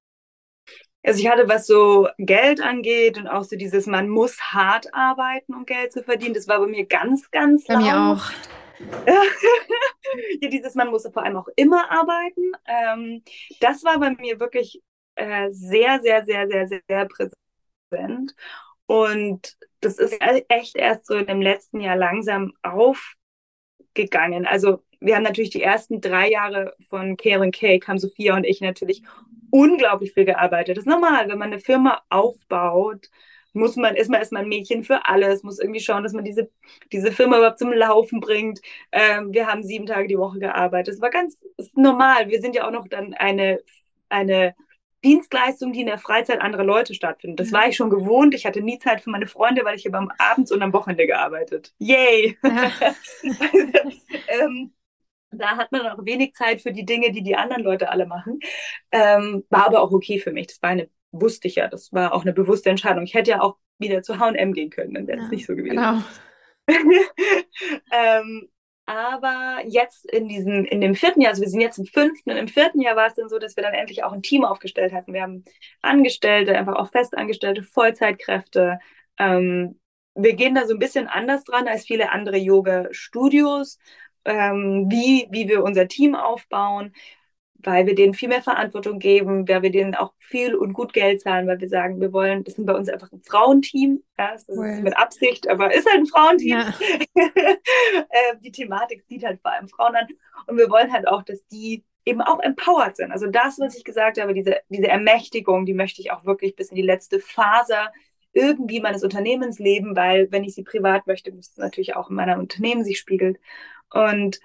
[1.04, 5.54] Also ich hatte, was so Geld angeht und auch so dieses, man muss hart arbeiten,
[5.54, 6.34] um Geld zu verdienen.
[6.34, 8.24] Das war bei mir ganz, ganz Bei mir auch.
[10.42, 12.52] ja, dieses, man muss vor allem auch immer arbeiten.
[12.66, 13.24] Ähm,
[13.62, 14.82] das war bei mir wirklich
[15.20, 18.36] äh, sehr, sehr, sehr, sehr, sehr, sehr präsent.
[18.86, 20.18] Und das ist
[20.50, 24.48] echt erst so dem letzten Jahr langsam aufgegangen.
[24.48, 28.62] Also wir haben natürlich die ersten drei Jahre von Karen Cake, haben Sophia und ich
[28.62, 29.04] natürlich
[29.52, 30.78] unglaublich viel gearbeitet.
[30.78, 33.10] Das ist normal, wenn man eine Firma aufbaut,
[33.54, 36.50] muss man, ist man erstmal ein Mädchen für alles, muss irgendwie schauen, dass man diese,
[36.92, 38.62] diese Firma überhaupt zum Laufen bringt.
[38.92, 40.94] Ähm, wir haben sieben Tage die Woche gearbeitet.
[40.94, 41.38] Das war ganz
[41.74, 42.30] normal.
[42.30, 43.60] Wir sind ja auch noch dann eine,
[44.10, 44.56] eine
[45.04, 47.40] Dienstleistung, die in der Freizeit anderer Leute stattfindet.
[47.40, 48.34] Das war ich schon gewohnt.
[48.36, 51.08] Ich hatte nie Zeit für meine Freunde, weil ich habe am Abend und am Wochenende
[51.08, 51.74] gearbeitet.
[51.80, 52.38] Yay!
[52.44, 52.72] Ja.
[54.28, 54.74] ähm,
[55.32, 58.40] Da hat man auch wenig Zeit für die Dinge, die die anderen Leute alle machen.
[58.92, 60.48] Ähm, war aber auch okay für mich.
[60.48, 63.04] Das war eine, wusste ich ja, das war auch eine bewusste Entscheidung.
[63.04, 65.56] Ich hätte ja auch wieder zu H&M gehen können, dann wäre es ja, nicht so
[65.56, 65.78] gewesen.
[65.78, 66.04] Genau.
[67.92, 68.50] ähm,
[68.90, 72.38] aber jetzt in diesem, in dem vierten Jahr, also wir sind jetzt im fünften und
[72.38, 74.94] im vierten Jahr war es dann so, dass wir dann endlich auch ein Team aufgestellt
[74.94, 75.14] hatten.
[75.14, 75.44] Wir haben
[75.84, 78.80] Angestellte, einfach auch Festangestellte, Vollzeitkräfte.
[79.20, 79.80] Ähm,
[80.16, 83.78] wir gehen da so ein bisschen anders dran als viele andere Yoga-Studios,
[84.26, 86.92] ähm, wie, wie wir unser Team aufbauen
[87.64, 91.22] weil wir denen viel mehr Verantwortung geben, weil wir denen auch viel und gut Geld
[91.22, 94.46] zahlen, weil wir sagen, wir wollen, das sind bei uns einfach ein Frauenteam, ja, das
[94.50, 94.68] cool.
[94.68, 96.60] ist mit Absicht, aber ist halt ein Frauenteam.
[96.60, 96.74] Ja.
[97.16, 100.08] äh, die Thematik zieht halt vor allem Frauen an
[100.48, 103.12] und wir wollen halt auch, dass die eben auch empowered sind.
[103.12, 106.70] Also das, was ich gesagt habe, diese, diese Ermächtigung, die möchte ich auch wirklich bis
[106.70, 107.92] in die letzte Faser
[108.32, 112.16] irgendwie meines Unternehmens leben, weil wenn ich sie privat möchte, muss es natürlich auch in
[112.16, 113.40] meiner Unternehmen sich spiegelt.
[113.92, 114.40] Und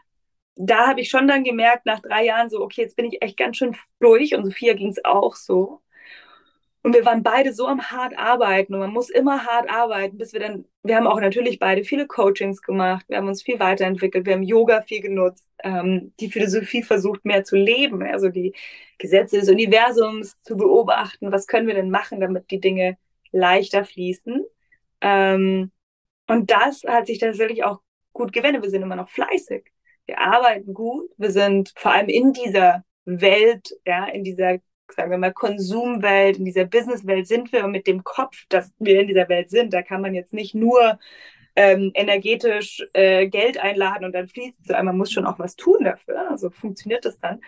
[0.57, 3.37] da habe ich schon dann gemerkt, nach drei Jahren so, okay, jetzt bin ich echt
[3.37, 5.81] ganz schön durch und Sophia ging es auch so.
[6.83, 10.35] Und wir waren beide so am hart arbeiten und man muss immer hart arbeiten, bis
[10.35, 14.27] wir dann, wir haben auch natürlich beide viele Coachings gemacht, wir haben uns viel weiterentwickelt,
[14.27, 18.55] wir haben Yoga viel genutzt, ähm, die Philosophie versucht mehr zu leben, also die
[18.99, 22.99] Gesetze des Universums zu beobachten, was können wir denn machen, damit die Dinge
[23.33, 24.45] leichter fließen.
[25.01, 25.73] Ähm,
[26.29, 27.81] und das hat sich tatsächlich auch
[28.13, 29.74] gut gewendet, wir sind immer noch fleißig
[30.07, 34.59] wir arbeiten gut, wir sind vor allem in dieser Welt, ja, in dieser,
[34.95, 39.09] sagen wir mal, Konsumwelt, in dieser Businesswelt sind wir mit dem Kopf, dass wir in
[39.09, 40.99] dieser Welt sind, da kann man jetzt nicht nur
[41.57, 44.69] ähm, energetisch äh, Geld einladen und dann fließt es.
[44.71, 46.31] Man muss schon auch was tun dafür.
[46.31, 47.41] Also funktioniert das dann.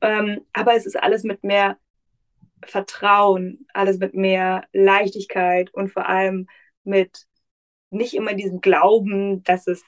[0.00, 1.78] Ähm, aber es ist alles mit mehr
[2.64, 6.48] Vertrauen, alles mit mehr Leichtigkeit und vor allem
[6.84, 7.26] mit
[7.90, 9.82] nicht immer diesem Glauben, dass es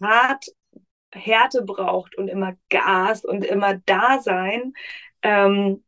[0.00, 0.46] hart
[1.12, 4.72] Härte braucht und immer Gas und immer Dasein.
[5.22, 5.82] Ähm,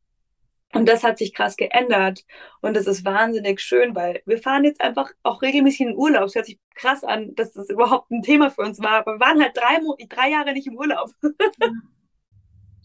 [0.74, 2.24] und das hat sich krass geändert.
[2.60, 6.24] Und das ist wahnsinnig schön, weil wir fahren jetzt einfach auch regelmäßig in den Urlaub.
[6.24, 8.98] Es hört sich krass an, dass das überhaupt ein Thema für uns war.
[8.98, 11.10] Aber wir waren halt drei, drei Jahre nicht im Urlaub.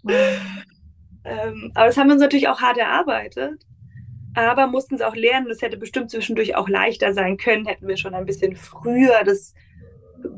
[0.06, 3.66] ähm, aber das haben wir uns natürlich auch hart erarbeitet.
[4.36, 5.48] Aber mussten es auch lernen.
[5.50, 9.56] Das hätte bestimmt zwischendurch auch leichter sein können, hätten wir schon ein bisschen früher das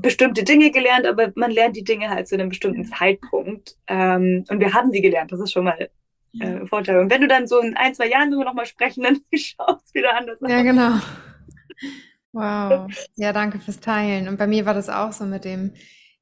[0.01, 3.77] bestimmte Dinge gelernt, aber man lernt die Dinge halt zu einem bestimmten Zeitpunkt.
[3.87, 5.89] Ähm, und wir haben sie gelernt, das ist schon mal
[6.39, 6.99] äh, Vorteil.
[6.99, 9.81] Und wenn du dann so in ein, zwei Jahren nur noch mal sprechen, dann schaut
[9.85, 10.49] es wieder anders aus.
[10.49, 10.93] Ja, genau.
[12.33, 12.89] Wow.
[13.15, 14.29] Ja, danke fürs Teilen.
[14.29, 15.73] Und bei mir war das auch so mit dem,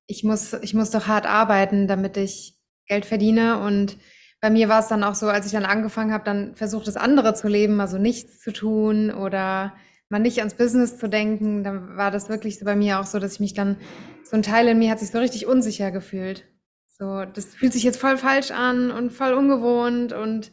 [0.08, 2.56] ich muss, ich muss doch hart arbeiten, damit ich
[2.88, 3.60] Geld verdiene.
[3.60, 3.96] Und
[4.42, 6.98] bei mir war es dann auch so, als ich dann angefangen habe, dann versucht das
[6.98, 9.76] andere zu leben, also nichts zu tun oder
[10.10, 13.20] mal nicht ans Business zu denken, dann war das wirklich so bei mir auch so,
[13.20, 13.78] dass ich mich dann,
[14.24, 16.46] so ein Teil in mir hat sich so richtig unsicher gefühlt.
[16.88, 20.52] So, das fühlt sich jetzt voll falsch an und voll ungewohnt und,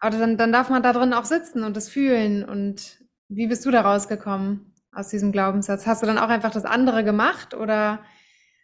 [0.00, 2.44] aber dann, dann darf man da drin auch sitzen und das fühlen.
[2.44, 5.86] Und wie bist du da rausgekommen aus diesem Glaubenssatz?
[5.86, 8.02] Hast du dann auch einfach das andere gemacht oder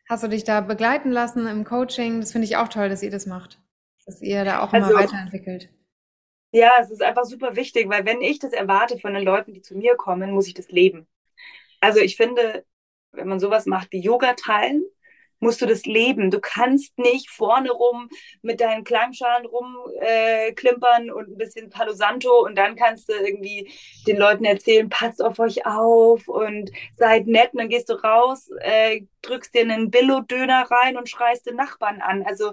[0.08, 2.20] hast du dich da begleiten lassen im Coaching?
[2.20, 3.60] Das finde ich auch toll, dass ihr das macht.
[4.06, 5.68] Dass ihr da auch also, immer weiterentwickelt.
[6.52, 9.62] Ja, es ist einfach super wichtig, weil wenn ich das erwarte von den Leuten, die
[9.62, 11.06] zu mir kommen, muss ich das leben.
[11.80, 12.64] Also ich finde,
[13.12, 14.84] wenn man sowas macht wie Yoga teilen,
[15.40, 16.30] musst du das leben.
[16.30, 18.08] Du kannst nicht vorne rum
[18.42, 23.70] mit deinen Klangschalen rumklimpern äh, und ein bisschen Palo Santo und dann kannst du irgendwie
[24.06, 28.50] den Leuten erzählen, passt auf euch auf und seid nett und dann gehst du raus,
[28.60, 32.22] äh, drückst dir einen Billo-Döner rein und schreist den Nachbarn an.
[32.26, 32.52] Also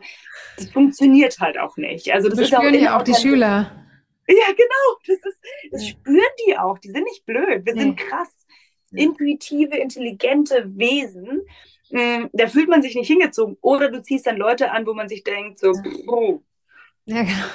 [0.55, 2.13] das funktioniert halt auch nicht.
[2.13, 3.86] Also das das ist auch, ja auch die Schüler.
[4.27, 4.97] Ja, genau.
[5.07, 5.89] Das, ist, das ja.
[5.89, 6.77] spüren die auch.
[6.79, 7.65] Die sind nicht blöd.
[7.65, 7.81] Wir nee.
[7.81, 8.29] sind krass
[8.91, 11.41] intuitive, intelligente Wesen.
[11.89, 13.57] Mm, da fühlt man sich nicht hingezogen.
[13.61, 15.71] Oder du ziehst dann Leute an, wo man sich denkt, so,
[16.07, 16.41] oh,
[17.05, 17.45] ja, genau.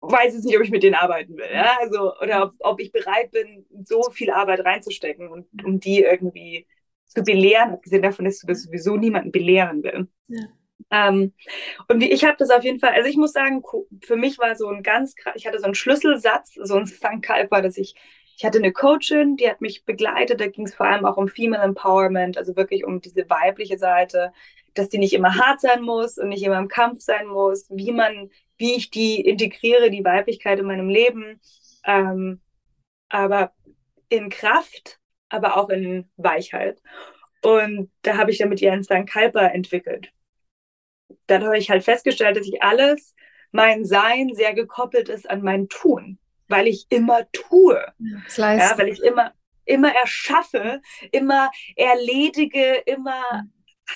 [0.00, 1.48] weiß jetzt nicht, ob ich mit denen arbeiten will.
[1.52, 1.76] Ja?
[1.80, 6.66] Also, oder ob, ob ich bereit bin, so viel Arbeit reinzustecken und um die irgendwie
[7.06, 10.08] zu belehren, abgesehen davon, dass du das sowieso niemanden belehren will.
[10.28, 10.46] Ja.
[10.90, 11.32] Ähm,
[11.88, 13.62] und ich habe das auf jeden Fall, also ich muss sagen,
[14.02, 17.76] für mich war so ein ganz, ich hatte so einen Schlüsselsatz, so ein Sankalpa, dass
[17.76, 17.94] ich,
[18.36, 21.28] ich hatte eine Coachin, die hat mich begleitet, da ging es vor allem auch um
[21.28, 24.32] Female Empowerment, also wirklich um diese weibliche Seite,
[24.74, 27.92] dass die nicht immer hart sein muss und nicht immer im Kampf sein muss, wie
[27.92, 31.40] man, wie ich die integriere, die Weiblichkeit in meinem Leben,
[31.84, 32.40] ähm,
[33.08, 33.52] aber
[34.08, 36.80] in Kraft, aber auch in Weichheit.
[37.42, 40.12] Und da habe ich dann mit ihr einen Sankalpa entwickelt
[41.26, 43.14] dann habe ich halt festgestellt, dass ich alles,
[43.52, 47.84] mein Sein sehr gekoppelt ist an mein Tun, weil ich immer tue.
[48.60, 49.32] Ja, weil ich immer,
[49.64, 50.80] immer erschaffe,
[51.12, 53.46] immer erledige, immer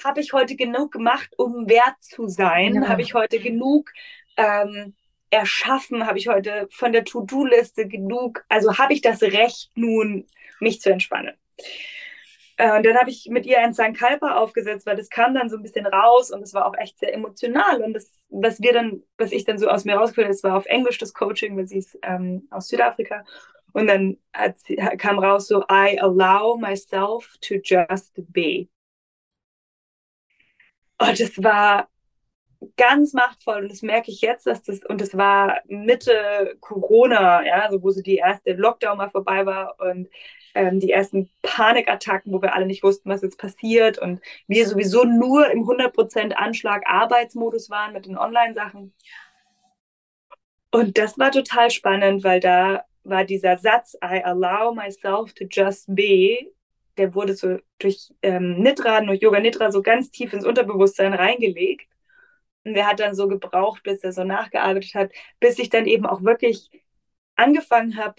[0.05, 2.75] habe ich heute genug gemacht, um wert zu sein?
[2.77, 2.89] Ja.
[2.89, 3.91] Habe ich heute genug
[4.37, 4.95] ähm,
[5.31, 6.07] erschaffen?
[6.07, 8.45] Habe ich heute von der To-Do-Liste genug?
[8.49, 10.27] Also habe ich das Recht nun,
[10.61, 11.35] mich zu entspannen?
[12.61, 13.95] Äh, und dann habe ich mit ihr ein St.
[13.99, 16.99] Kalpa aufgesetzt, weil das kam dann so ein bisschen raus und es war auch echt
[16.99, 17.83] sehr emotional.
[17.83, 20.57] Und das, was wir dann, was ich dann so aus mir rausgeführt habe, das war
[20.59, 23.25] auf Englisch das Coaching, weil sie ist ähm, aus Südafrika.
[23.73, 24.19] Und dann
[24.57, 28.69] sie, kam raus so, I allow myself to just be.
[30.99, 31.89] Und das war
[32.77, 37.63] ganz machtvoll und das merke ich jetzt, dass das, und das war Mitte Corona, ja,
[37.63, 40.09] also wo so die erste Lockdown mal vorbei war und
[40.55, 45.05] ähm, die ersten Panikattacken, wo wir alle nicht wussten, was jetzt passiert und wir sowieso
[45.05, 48.93] nur im 100% Anschlag Arbeitsmodus waren mit den Online-Sachen.
[50.73, 55.95] Und das war total spannend, weil da war dieser Satz, I allow myself to just
[55.95, 56.53] be,
[56.97, 61.89] der wurde so durch ähm, Nidra, durch Yoga Nidra so ganz tief ins Unterbewusstsein reingelegt.
[62.65, 66.07] Und der hat dann so gebraucht, bis er so nachgearbeitet hat, bis ich dann eben
[66.07, 66.71] auch wirklich
[67.37, 68.17] angefangen habe,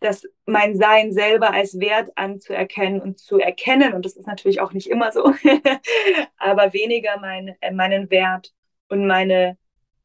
[0.00, 3.92] das mein Sein selber als Wert anzuerkennen und zu erkennen.
[3.94, 5.24] Und das ist natürlich auch nicht immer so,
[6.36, 8.52] aber weniger mein, äh, meinen Wert
[8.88, 9.58] und meine,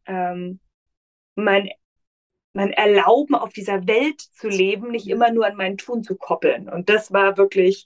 [0.05, 0.59] ähm,
[1.35, 1.69] mein,
[2.53, 6.69] mein Erlauben, auf dieser Welt zu leben, nicht immer nur an mein Tun zu koppeln.
[6.69, 7.85] Und das war wirklich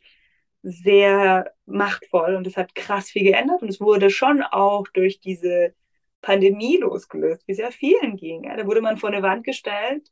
[0.62, 3.62] sehr machtvoll und es hat krass viel geändert.
[3.62, 5.74] Und es wurde schon auch durch diese
[6.22, 8.44] Pandemie losgelöst, wie sehr vielen ging.
[8.44, 8.58] Ja.
[8.58, 10.12] Da wurde man vor eine Wand gestellt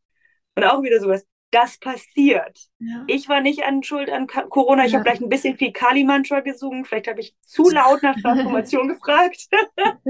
[0.56, 2.68] und auch wieder sowas, das passiert.
[2.80, 3.04] Ja.
[3.08, 4.86] Ich war nicht an Schuld an Corona.
[4.86, 5.00] Ich ja.
[5.00, 6.86] habe vielleicht ein bisschen viel Kali-Mantra gesungen.
[6.86, 9.48] Vielleicht habe ich zu laut nach Transformation gefragt.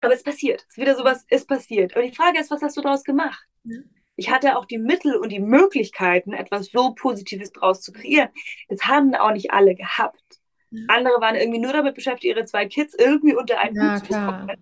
[0.00, 0.62] Aber es passiert.
[0.62, 1.94] Es ist wieder sowas, ist passiert.
[1.94, 3.44] Aber die Frage ist, was hast du daraus gemacht?
[3.64, 3.78] Ja.
[4.18, 8.30] Ich hatte auch die Mittel und die Möglichkeiten, etwas so Positives daraus zu kreieren.
[8.68, 10.40] Das haben auch nicht alle gehabt.
[10.88, 14.50] Andere waren irgendwie nur damit beschäftigt, ihre zwei Kids irgendwie unter einen Hut zu bekommen
[14.50, 14.56] es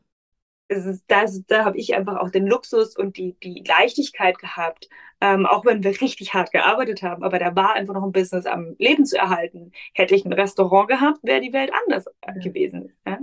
[0.68, 4.88] ist, das, da habe ich einfach auch den Luxus und die, die Leichtigkeit gehabt,
[5.20, 8.46] ähm, auch wenn wir richtig hart gearbeitet haben, aber da war einfach noch ein Business
[8.46, 9.72] am Leben zu erhalten.
[9.94, 12.32] Hätte ich ein Restaurant gehabt, wäre die Welt anders ja.
[12.34, 12.92] gewesen.
[13.06, 13.18] Ja?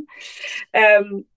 [0.73, 1.27] Ähm,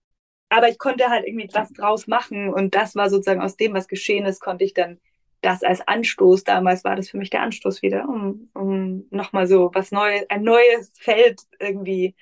[0.49, 3.87] aber ich konnte halt irgendwie was draus machen und das war sozusagen aus dem, was
[3.87, 4.99] geschehen ist, konnte ich dann
[5.41, 9.69] das als Anstoß, damals war das für mich der Anstoß wieder, um, um nochmal so
[9.73, 12.15] was Neues, ein neues Feld irgendwie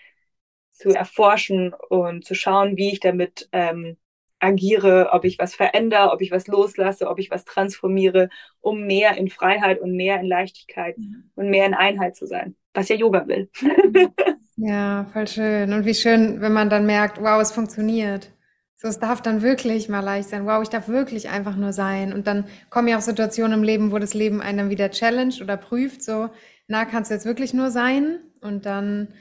[0.73, 3.97] zu erforschen und zu schauen, wie ich damit ähm,
[4.43, 9.17] agiere, ob ich was verändere, ob ich was loslasse, ob ich was transformiere, um mehr
[9.17, 11.31] in Freiheit und mehr in Leichtigkeit mhm.
[11.35, 13.49] und mehr in Einheit zu sein, was ja Yoga will.
[14.57, 15.71] ja, voll schön.
[15.71, 18.31] Und wie schön, wenn man dann merkt, wow, es funktioniert.
[18.75, 20.45] So, es darf dann wirklich mal leicht sein.
[20.45, 22.11] Wow, ich darf wirklich einfach nur sein.
[22.11, 25.41] Und dann kommen ja auch Situationen im Leben, wo das Leben einen dann wieder challenged
[25.41, 26.29] oder prüft, so,
[26.67, 28.19] na, kannst du jetzt wirklich nur sein?
[28.41, 29.13] Und dann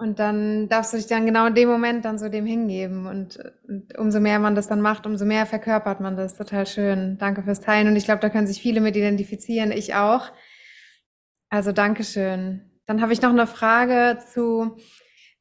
[0.00, 3.06] und dann darfst du dich dann genau in dem Moment dann so dem hingeben.
[3.06, 6.38] Und, und, umso mehr man das dann macht, umso mehr verkörpert man das.
[6.38, 7.18] Total schön.
[7.18, 7.86] Danke fürs Teilen.
[7.86, 9.72] Und ich glaube, da können sich viele mit identifizieren.
[9.72, 10.32] Ich auch.
[11.50, 12.62] Also Dankeschön.
[12.86, 14.78] Dann habe ich noch eine Frage zu,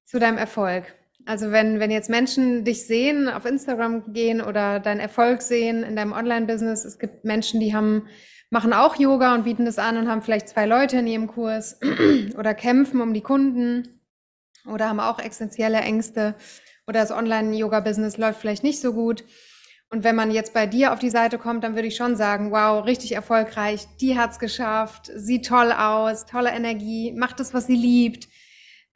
[0.03, 0.93] zu deinem Erfolg.
[1.25, 5.95] Also wenn, wenn jetzt Menschen dich sehen, auf Instagram gehen oder deinen Erfolg sehen in
[5.95, 8.07] deinem Online-Business, es gibt Menschen, die haben,
[8.49, 11.79] machen auch Yoga und bieten das an und haben vielleicht zwei Leute in ihrem Kurs
[12.37, 13.98] oder kämpfen um die Kunden
[14.69, 16.35] oder haben auch existenzielle Ängste
[16.87, 19.23] oder das Online-Yoga-Business läuft vielleicht nicht so gut.
[19.91, 22.51] Und wenn man jetzt bei dir auf die Seite kommt, dann würde ich schon sagen,
[22.51, 27.75] wow, richtig erfolgreich, die hat's geschafft, sieht toll aus, tolle Energie, macht das, was sie
[27.75, 28.27] liebt.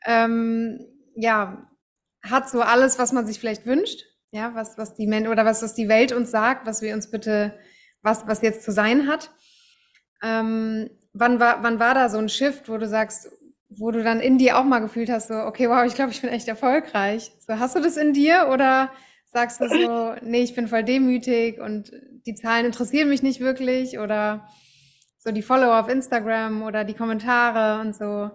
[0.06, 0.80] Ähm,
[1.16, 1.68] ja,
[2.24, 5.62] hat so alles, was man sich vielleicht wünscht, ja, was, was die Men oder was,
[5.64, 7.58] was die Welt uns sagt, was wir uns bitte,
[8.02, 9.32] was, was jetzt zu sein hat.
[10.22, 13.30] Ähm, wann war, wann war da so ein Shift, wo du sagst,
[13.78, 16.22] wo du dann in dir auch mal gefühlt hast, so, okay, wow, ich glaube, ich
[16.22, 17.32] bin echt erfolgreich.
[17.40, 18.92] So, hast du das in dir oder
[19.26, 21.92] sagst du so, nee, ich bin voll demütig und
[22.26, 24.48] die Zahlen interessieren mich nicht wirklich oder
[25.18, 28.32] so die Follower auf Instagram oder die Kommentare und so?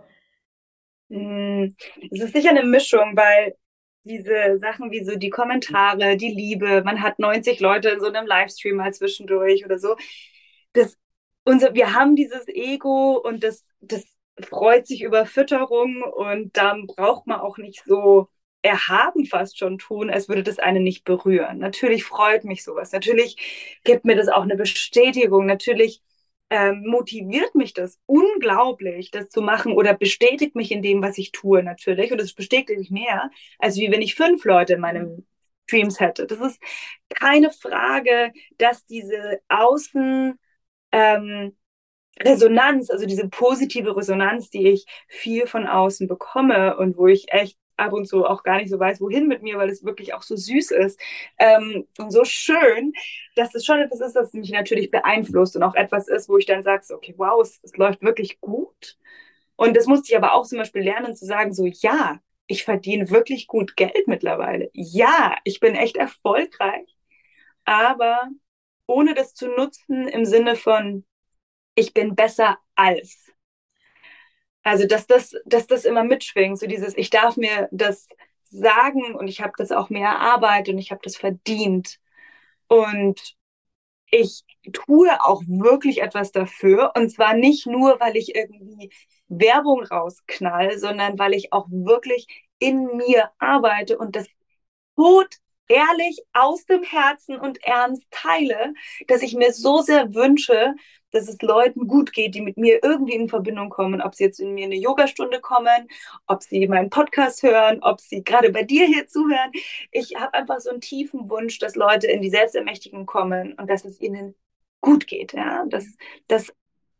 [1.11, 1.75] Hm,
[2.11, 3.55] es ist sicher eine Mischung, weil
[4.05, 8.27] diese Sachen wie so die Kommentare, die Liebe, man hat 90 Leute in so einem
[8.27, 9.97] Livestream mal zwischendurch oder so.
[10.73, 10.97] Das,
[11.45, 14.05] unser, wir haben dieses Ego und das, das
[14.47, 18.29] freut sich über Fütterung und dann braucht man auch nicht so
[18.63, 21.59] erhaben fast schon tun, als würde das einen nicht berühren.
[21.59, 22.93] Natürlich freut mich sowas.
[22.93, 25.47] Natürlich gibt mir das auch eine Bestätigung.
[25.47, 26.03] Natürlich
[26.51, 31.33] ähm, motiviert mich das unglaublich, das zu machen oder bestätigt mich in dem, was ich
[31.33, 32.13] tue natürlich.
[32.13, 35.27] Und es bestätigt mich mehr, als wie wenn ich fünf Leute in meinem
[35.65, 36.27] Streams hätte.
[36.27, 36.61] Das ist
[37.11, 40.39] keine Frage, dass diese Außen
[40.93, 41.57] ähm,
[42.21, 47.59] Resonanz, also diese positive Resonanz, die ich viel von außen bekomme und wo ich echt
[47.77, 50.23] ab und zu auch gar nicht so weiß, wohin mit mir, weil es wirklich auch
[50.23, 51.01] so süß ist
[51.39, 52.93] ähm, und so schön,
[53.37, 56.47] dass es schon etwas ist, das mich natürlich beeinflusst und auch etwas ist, wo ich
[56.47, 58.97] dann sage, okay, wow, es, es läuft wirklich gut.
[59.57, 63.11] Und das musste ich aber auch zum Beispiel lernen zu sagen, so ja, ich verdiene
[63.11, 64.71] wirklich gut Geld mittlerweile.
[64.73, 66.97] Ja, ich bin echt erfolgreich,
[67.65, 68.29] aber
[68.87, 71.05] ohne das zu nutzen im Sinne von,
[71.79, 73.33] ich bin besser als.
[74.63, 78.09] Also, dass das, dass das immer mitschwingt, so dieses, ich darf mir das
[78.45, 81.99] sagen und ich habe das auch mehr erarbeitet und ich habe das verdient.
[82.67, 83.37] Und
[84.11, 86.93] ich tue auch wirklich etwas dafür.
[86.97, 88.91] Und zwar nicht nur, weil ich irgendwie
[89.29, 92.27] Werbung rausknall, sondern weil ich auch wirklich
[92.59, 94.27] in mir arbeite und das
[94.97, 95.37] tot
[95.69, 98.73] ehrlich aus dem Herzen und ernst teile,
[99.07, 100.75] dass ich mir so sehr wünsche,
[101.11, 104.41] dass es Leuten gut geht, die mit mir irgendwie in Verbindung kommen, ob sie jetzt
[104.41, 105.89] in mir eine Yogastunde kommen,
[106.27, 109.51] ob sie meinen Podcast hören, ob sie gerade bei dir hier zuhören.
[109.91, 113.85] Ich habe einfach so einen tiefen Wunsch, dass Leute in die Selbstermächtigung kommen und dass
[113.85, 114.35] es ihnen
[114.81, 115.87] gut geht, ja, dass,
[116.29, 116.53] dass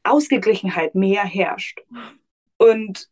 [0.03, 1.81] Ausgeglichenheit mehr herrscht.
[2.57, 3.09] Und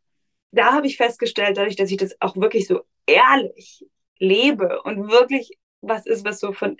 [0.51, 3.86] da habe ich festgestellt, dadurch, dass ich das auch wirklich so ehrlich
[4.18, 6.78] lebe und wirklich was ist, was so von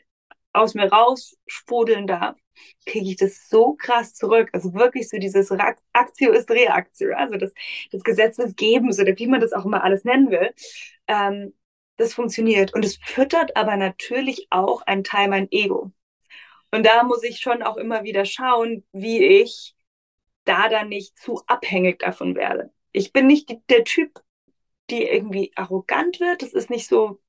[0.57, 2.37] aus mir raussprudeln darf,
[2.87, 4.51] kriege ich das so krass zurück.
[4.53, 5.51] Also wirklich so dieses
[5.93, 7.53] Aktio ist Reaktio, also das,
[7.93, 10.53] das Gesetz des Gebens oder wie man das auch immer alles nennen will.
[11.09, 11.53] Ähm,
[11.97, 12.75] das funktioniert.
[12.75, 15.93] Und es füttert aber natürlich auch einen Teil mein Ego.
[16.71, 19.75] Und da muss ich schon auch immer wieder schauen, wie ich
[20.45, 22.73] da dann nicht zu abhängig davon werde.
[22.93, 24.21] Ich bin nicht die, der Typ,
[24.91, 26.43] die irgendwie arrogant wird.
[26.43, 27.21] Das ist nicht so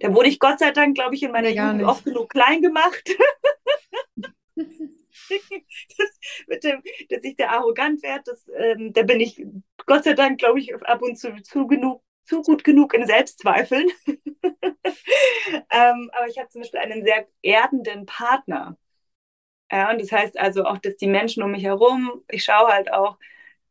[0.00, 2.62] da wurde ich Gott sei Dank, glaube ich, in meiner nee, Jugend oft genug klein
[2.62, 3.02] gemacht.
[4.56, 9.44] das, mit dem, dass ich der arrogant werde, das, ähm, da bin ich
[9.86, 13.88] Gott sei Dank, glaube ich, ab und zu zu genug, zu gut genug in Selbstzweifeln.
[15.70, 18.76] ähm, aber ich habe zum Beispiel einen sehr erdenden Partner.
[19.70, 22.92] Ja, und das heißt also auch, dass die Menschen um mich herum, ich schaue halt
[22.92, 23.18] auch,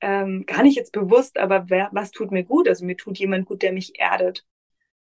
[0.02, 2.68] ähm, gar nicht jetzt bewusst, aber wer, was tut mir gut?
[2.68, 4.46] Also mir tut jemand gut, der mich erdet.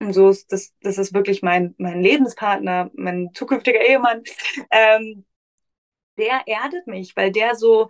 [0.04, 4.24] Und so ist das, das ist wirklich mein, mein Lebenspartner, mein zukünftiger Ehemann.
[4.72, 5.26] Ähm,
[6.18, 7.90] der erdet mich, weil der so,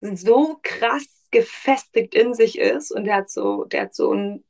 [0.00, 4.44] so krass gefestigt in sich ist und der hat so, der hat so ein,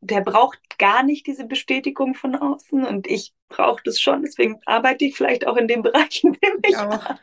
[0.00, 5.04] der braucht gar nicht diese Bestätigung von außen und ich brauche das schon, deswegen arbeite
[5.06, 7.18] ich vielleicht auch in dem Bereich, in dem ich ja.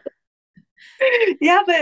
[1.40, 1.74] Ja, aber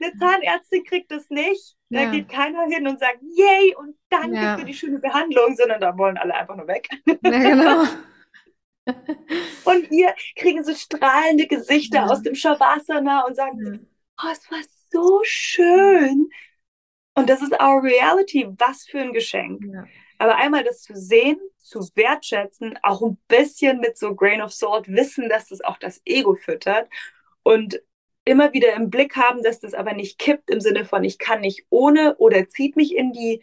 [0.00, 1.76] eine Zahnärztin kriegt das nicht.
[1.90, 2.10] Da ja.
[2.10, 4.56] geht keiner hin und sagt, yay und danke ja.
[4.56, 6.88] für die schöne Behandlung, sondern da wollen alle einfach nur weg.
[7.06, 7.82] Ja, genau.
[9.64, 12.06] und wir kriegen so strahlende Gesichter ja.
[12.06, 13.88] aus dem Shavasana und sagen,
[14.22, 14.60] oh, es war
[14.90, 16.30] so schön.
[17.14, 18.46] Und das ist our reality.
[18.58, 19.64] Was für ein Geschenk.
[20.18, 24.86] Aber einmal das zu sehen, zu wertschätzen, auch ein bisschen mit so Grain of Salt
[24.88, 26.88] wissen, dass das auch das Ego füttert
[27.42, 27.80] und
[28.24, 31.40] immer wieder im Blick haben, dass das aber nicht kippt im Sinne von, ich kann
[31.40, 33.42] nicht ohne oder zieht mich in die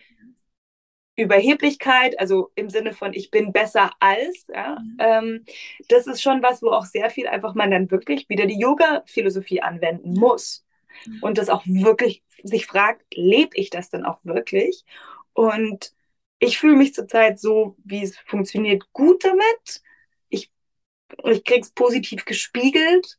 [1.17, 4.45] Überheblichkeit, also im Sinne von, ich bin besser als.
[4.53, 4.97] Ja, mhm.
[4.99, 5.45] ähm,
[5.89, 9.61] das ist schon was, wo auch sehr viel einfach man dann wirklich wieder die Yoga-Philosophie
[9.61, 10.63] anwenden muss.
[11.05, 11.23] Mhm.
[11.23, 14.85] Und das auch wirklich sich fragt, lebe ich das denn auch wirklich?
[15.33, 15.91] Und
[16.39, 19.81] ich fühle mich zurzeit so, wie es funktioniert, gut damit.
[20.29, 20.51] Ich,
[21.23, 23.17] ich kriege es positiv gespiegelt.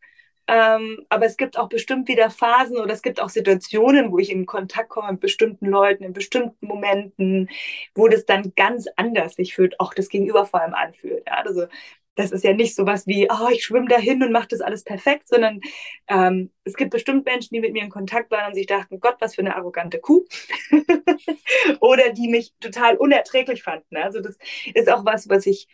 [0.49, 4.30] Ähm, aber es gibt auch bestimmt wieder Phasen oder es gibt auch Situationen, wo ich
[4.30, 7.51] in Kontakt komme mit bestimmten Leuten, in bestimmten Momenten,
[7.94, 11.24] wo das dann ganz anders sich fühlt, auch das Gegenüber vor allem anfühlt.
[11.26, 11.34] Ja?
[11.44, 11.66] Also
[12.14, 14.84] das ist ja nicht so was wie, oh, ich schwimme dahin und mache das alles
[14.84, 15.61] perfekt, sondern
[16.09, 19.16] ähm, es gibt bestimmt Menschen, die mit mir in Kontakt waren und sich dachten, Gott,
[19.20, 20.24] was für eine arrogante Kuh.
[21.80, 23.96] oder die mich total unerträglich fanden.
[23.96, 24.36] Also das
[24.74, 25.68] ist auch was, was ich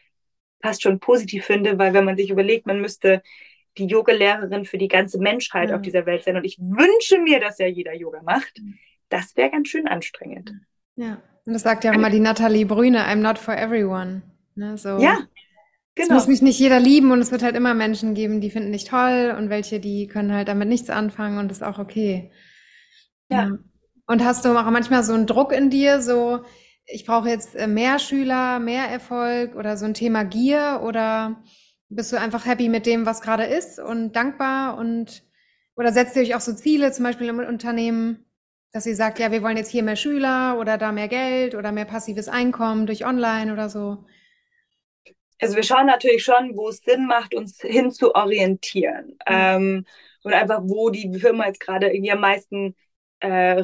[0.61, 3.23] fast schon positiv finde, weil wenn man sich überlegt, man müsste
[3.79, 5.77] die Yoga-Lehrerin für die ganze Menschheit mhm.
[5.77, 6.37] auf dieser Welt sein.
[6.37, 8.61] Und ich wünsche mir, dass ja jeder Yoga macht.
[8.61, 8.79] Mhm.
[9.09, 10.53] Das wäre ganz schön anstrengend.
[10.97, 14.23] Ja, und das sagt ja auch immer die Nathalie Brüne, I'm not for everyone.
[14.55, 14.99] Ne, so.
[14.99, 15.19] Ja,
[15.95, 16.09] genau.
[16.09, 18.73] Es muss mich nicht jeder lieben und es wird halt immer Menschen geben, die finden
[18.73, 22.31] dich toll und welche, die können halt damit nichts anfangen und das ist auch okay.
[23.29, 23.45] Ja.
[23.45, 23.59] ja.
[24.07, 26.45] Und hast du auch manchmal so einen Druck in dir, so,
[26.87, 31.43] ich brauche jetzt äh, mehr Schüler, mehr Erfolg oder so ein Thema Gier oder
[31.89, 35.25] bist du einfach happy mit dem, was gerade ist und dankbar und
[35.77, 38.25] oder setzt ihr euch auch so Ziele, zum Beispiel im Unternehmen,
[38.73, 41.73] dass ihr sagt, ja, wir wollen jetzt hier mehr Schüler oder da mehr Geld oder
[41.73, 44.05] mehr passives Einkommen durch Online oder so?
[45.41, 49.07] Also wir schauen natürlich schon, wo es Sinn macht, uns hin zu orientieren.
[49.07, 49.17] Mhm.
[49.27, 49.87] Ähm,
[50.23, 52.75] und einfach, wo die Firma jetzt gerade irgendwie am meisten
[53.21, 53.57] äh,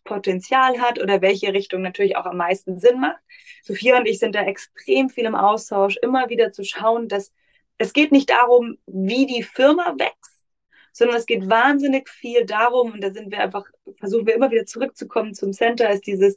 [0.00, 3.20] Richtungswachstumspotenzial hat oder welche Richtung natürlich auch am meisten Sinn macht.
[3.62, 7.32] Sophia und ich sind da extrem viel im Austausch, immer wieder zu schauen, dass
[7.78, 10.44] es geht nicht darum, wie die Firma wächst,
[10.92, 13.64] sondern es geht wahnsinnig viel darum, und da sind wir einfach,
[13.98, 16.36] versuchen wir immer wieder zurückzukommen zum Center, ist dieses,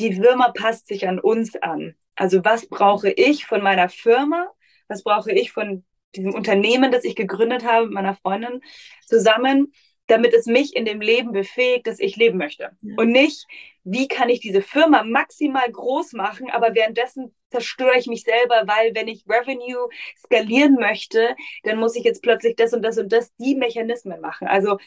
[0.00, 1.94] die Firma passt sich an uns an.
[2.16, 4.50] Also was brauche ich von meiner Firma?
[4.88, 5.84] Was brauche ich von
[6.16, 8.60] diesem Unternehmen, das ich gegründet habe mit meiner Freundin
[9.06, 9.72] zusammen?
[10.06, 12.70] Damit es mich in dem Leben befähigt, das ich leben möchte.
[12.82, 12.94] Ja.
[12.96, 13.46] Und nicht,
[13.84, 18.94] wie kann ich diese Firma maximal groß machen, aber währenddessen zerstöre ich mich selber, weil
[18.94, 19.88] wenn ich Revenue
[20.18, 24.46] skalieren möchte, dann muss ich jetzt plötzlich das und das und das, die Mechanismen machen.
[24.48, 24.78] Also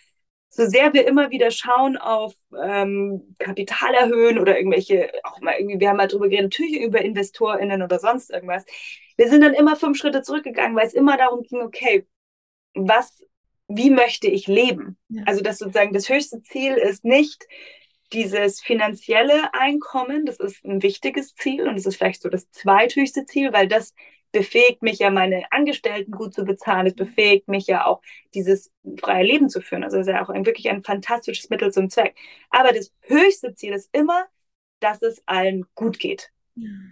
[0.49, 5.79] so sehr wir immer wieder schauen auf ähm, Kapital erhöhen oder irgendwelche, auch mal irgendwie,
[5.79, 8.65] wir haben mal drüber geredet, natürlich über InvestorInnen oder sonst irgendwas.
[9.17, 12.07] Wir sind dann immer fünf Schritte zurückgegangen, weil es immer darum ging, okay,
[12.73, 13.23] was
[13.67, 14.97] wie möchte ich leben?
[15.09, 15.23] Ja.
[15.25, 17.45] Also das sozusagen das höchste Ziel ist nicht
[18.13, 23.25] dieses finanzielle Einkommen, das ist ein wichtiges Ziel und es ist vielleicht so das zweithöchste
[23.25, 23.93] Ziel, weil das
[24.31, 28.01] befähigt mich ja, meine Angestellten gut zu bezahlen, es befähigt mich ja auch,
[28.33, 29.83] dieses freie Leben zu führen.
[29.83, 32.15] Also es ist ja auch ein, wirklich ein fantastisches Mittel zum Zweck.
[32.49, 34.25] Aber das höchste Ziel ist immer,
[34.79, 36.31] dass es allen gut geht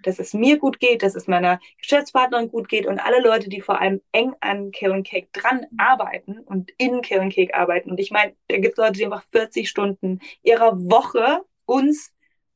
[0.03, 3.61] dass es mir gut geht, dass es meiner Geschäftspartnerin gut geht und alle Leute, die
[3.61, 7.91] vor allem eng an Karen Cake dran arbeiten und in Karen Cake arbeiten.
[7.91, 12.11] Und ich meine, da gibt es Leute, die einfach 40 Stunden ihrer Woche uns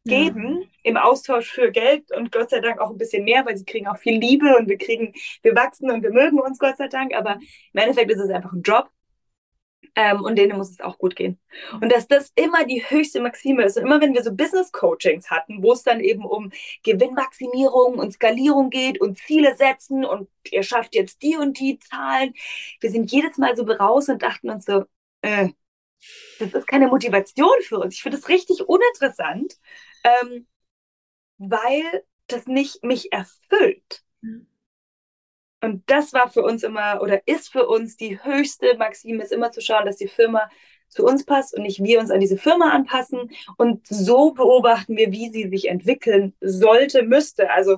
[0.05, 0.68] geben ja.
[0.84, 3.88] im Austausch für Geld und Gott sei Dank auch ein bisschen mehr, weil sie kriegen
[3.88, 7.14] auch viel Liebe und wir kriegen, wir wachsen und wir mögen uns Gott sei Dank,
[7.14, 7.38] aber
[7.74, 8.89] im Endeffekt ist es einfach ein Job
[9.96, 11.40] ähm, und denen muss es auch gut gehen.
[11.82, 13.78] Und dass das immer die höchste Maxime ist.
[13.78, 16.52] Und immer wenn wir so Business-Coachings hatten, wo es dann eben um
[16.84, 22.34] Gewinnmaximierung und Skalierung geht und Ziele setzen und ihr schafft jetzt die und die Zahlen,
[22.80, 24.86] wir sind jedes Mal so raus und dachten uns so,
[25.22, 25.50] äh,
[26.40, 27.96] das ist keine Motivation für uns.
[27.96, 29.58] Ich finde das richtig uninteressant,
[30.04, 30.48] ähm,
[31.38, 34.04] weil das nicht mich erfüllt.
[34.22, 34.48] Mhm.
[35.62, 39.51] Und das war für uns immer oder ist für uns die höchste Maxime, ist immer
[39.51, 40.49] zu schauen, dass die Firma
[40.88, 43.32] zu uns passt und nicht wir uns an diese Firma anpassen.
[43.57, 47.51] Und so beobachten wir, wie sie sich entwickeln sollte, müsste.
[47.51, 47.78] Also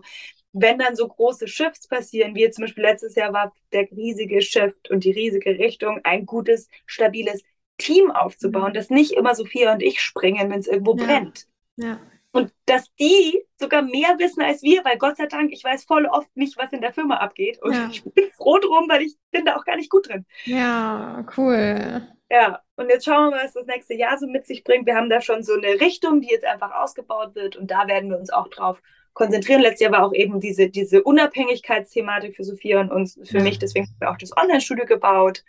[0.53, 4.89] wenn dann so große Shifts passieren, wie zum Beispiel letztes Jahr war der riesige Shift
[4.89, 7.43] und die riesige Richtung, ein gutes, stabiles
[7.77, 8.75] Team aufzubauen, mhm.
[8.75, 11.05] das nicht immer Sophia und ich springen, wenn es irgendwo ja.
[11.05, 11.47] brennt.
[11.77, 11.99] Ja.
[12.31, 16.05] Und dass die sogar mehr wissen als wir, weil Gott sei Dank, ich weiß voll
[16.05, 17.61] oft nicht, was in der Firma abgeht.
[17.61, 17.89] Und ja.
[17.91, 20.25] ich bin froh drum, weil ich bin da auch gar nicht gut drin.
[20.45, 22.07] Ja, cool.
[22.29, 24.85] Ja, und jetzt schauen wir mal, was das nächste Jahr so mit sich bringt.
[24.85, 28.09] Wir haben da schon so eine Richtung, die jetzt einfach ausgebaut wird und da werden
[28.09, 28.81] wir uns auch drauf
[29.13, 29.61] konzentrieren.
[29.61, 33.43] Letztes Jahr war auch eben diese, diese Unabhängigkeitsthematik für Sophia und uns, für ja.
[33.43, 33.59] mich.
[33.59, 35.43] Deswegen haben wir auch das Online-Studio gebaut,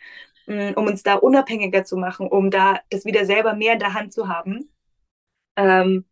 [0.47, 3.95] mm, um uns da unabhängiger zu machen, um da das wieder selber mehr in der
[3.95, 4.69] Hand zu haben.
[5.57, 6.05] Ähm,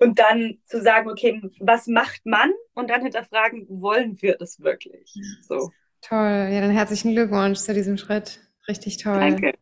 [0.00, 2.50] und dann zu sagen, okay, was macht man?
[2.74, 5.14] Und dann hinterfragen, wollen wir das wirklich?
[5.42, 5.70] So.
[6.00, 6.48] Toll.
[6.50, 8.40] Ja, dann herzlichen Glückwunsch zu diesem Schritt.
[8.66, 9.20] Richtig toll.
[9.20, 9.54] Danke.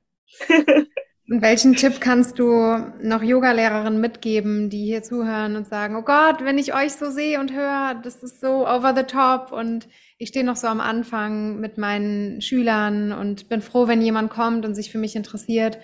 [1.29, 6.45] und welchen Tipp kannst du noch Yogalehrerinnen mitgeben, die hier zuhören und sagen, oh Gott,
[6.45, 10.29] wenn ich euch so sehe und höre, das ist so over the top und ich
[10.29, 14.77] stehe noch so am Anfang mit meinen Schülern und bin froh, wenn jemand kommt und
[14.77, 15.79] sich für mich interessiert.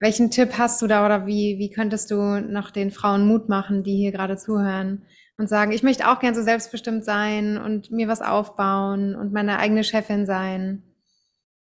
[0.00, 3.82] Welchen Tipp hast du da oder wie, wie könntest du noch den Frauen Mut machen,
[3.82, 8.08] die hier gerade zuhören und sagen, ich möchte auch gern so selbstbestimmt sein und mir
[8.08, 10.82] was aufbauen und meine eigene Chefin sein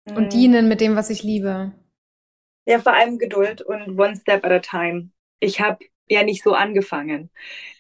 [0.06, 0.16] mhm.
[0.16, 1.74] und dienen mit dem, was ich liebe?
[2.66, 5.10] Ja, vor allem Geduld und one step at a time.
[5.40, 7.30] Ich habe ja nicht so angefangen.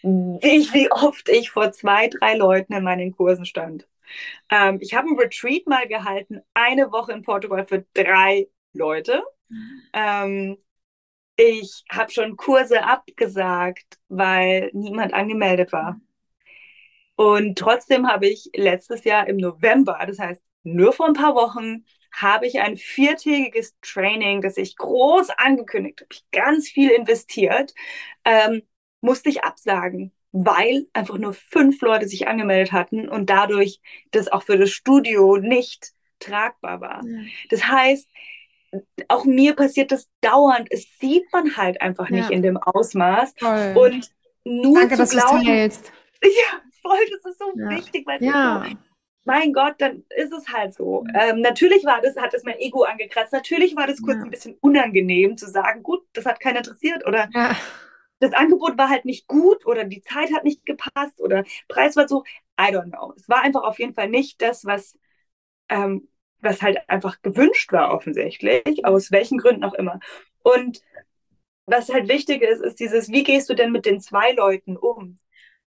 [0.01, 3.87] Wie, wie oft ich vor zwei, drei Leuten in meinen Kursen stand.
[4.49, 9.23] Ähm, ich habe ein Retreat mal gehalten, eine Woche in Portugal für drei Leute.
[9.93, 10.57] Ähm,
[11.35, 15.99] ich habe schon Kurse abgesagt, weil niemand angemeldet war.
[17.15, 21.85] Und trotzdem habe ich letztes Jahr im November, das heißt nur vor ein paar Wochen,
[22.11, 27.73] habe ich ein viertägiges Training, das ich groß angekündigt habe, ganz viel investiert,
[28.25, 28.63] ähm,
[29.01, 33.79] musste ich absagen, weil einfach nur fünf Leute sich angemeldet hatten und dadurch
[34.11, 37.03] das auch für das Studio nicht tragbar war.
[37.05, 37.19] Ja.
[37.49, 38.09] Das heißt,
[39.07, 40.67] auch mir passiert das dauernd.
[40.71, 42.35] Es sieht man halt einfach nicht ja.
[42.35, 43.35] in dem Ausmaß.
[43.35, 43.73] Toll.
[43.75, 44.11] Und
[44.43, 45.91] nur Danke, zu dass glauben, teilst.
[46.21, 47.69] Ja, voll, das ist so ja.
[47.69, 48.65] wichtig, weil ja.
[48.65, 48.75] so,
[49.23, 51.05] mein Gott, dann ist es halt so.
[51.13, 53.31] Ähm, natürlich war das, hat es mein Ego angekratzt.
[53.31, 57.29] Natürlich war das kurz ein bisschen unangenehm zu sagen, gut, das hat keiner interessiert oder
[58.19, 62.07] das Angebot war halt nicht gut oder die Zeit hat nicht gepasst oder Preis war
[62.07, 62.23] so.
[62.59, 63.13] I don't know.
[63.15, 64.97] Es war einfach auf jeden Fall nicht das, was
[65.69, 66.09] ähm,
[66.41, 69.99] was halt einfach gewünscht war offensichtlich, aus welchen Gründen auch immer.
[70.41, 70.81] Und
[71.65, 75.19] was halt wichtig ist, ist dieses, wie gehst du denn mit den zwei Leuten um?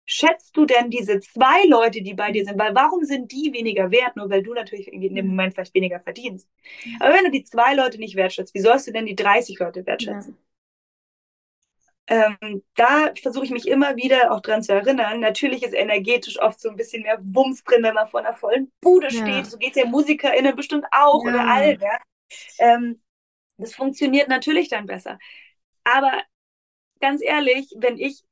[0.05, 2.57] Schätzt du denn diese zwei Leute, die bei dir sind?
[2.57, 4.15] Weil warum sind die weniger wert?
[4.15, 6.47] Nur weil du natürlich in dem Moment vielleicht weniger verdienst.
[6.99, 9.85] Aber wenn du die zwei Leute nicht wertschätzt, wie sollst du denn die 30 Leute
[9.85, 10.33] wertschätzen?
[10.33, 10.39] Ja.
[12.09, 15.19] Ähm, da versuche ich mich immer wieder auch dran zu erinnern.
[15.19, 18.71] Natürlich ist energetisch oft so ein bisschen mehr Wumms drin, wenn man vor einer vollen
[18.79, 19.21] Bude ja.
[19.21, 19.45] steht.
[19.47, 21.29] So geht es ja MusikerInnen bestimmt auch ja.
[21.29, 21.79] oder allen.
[21.79, 21.99] Ja?
[22.59, 23.01] Ähm,
[23.57, 25.19] das funktioniert natürlich dann besser.
[25.83, 26.13] Aber
[27.01, 28.23] ganz ehrlich, wenn ich,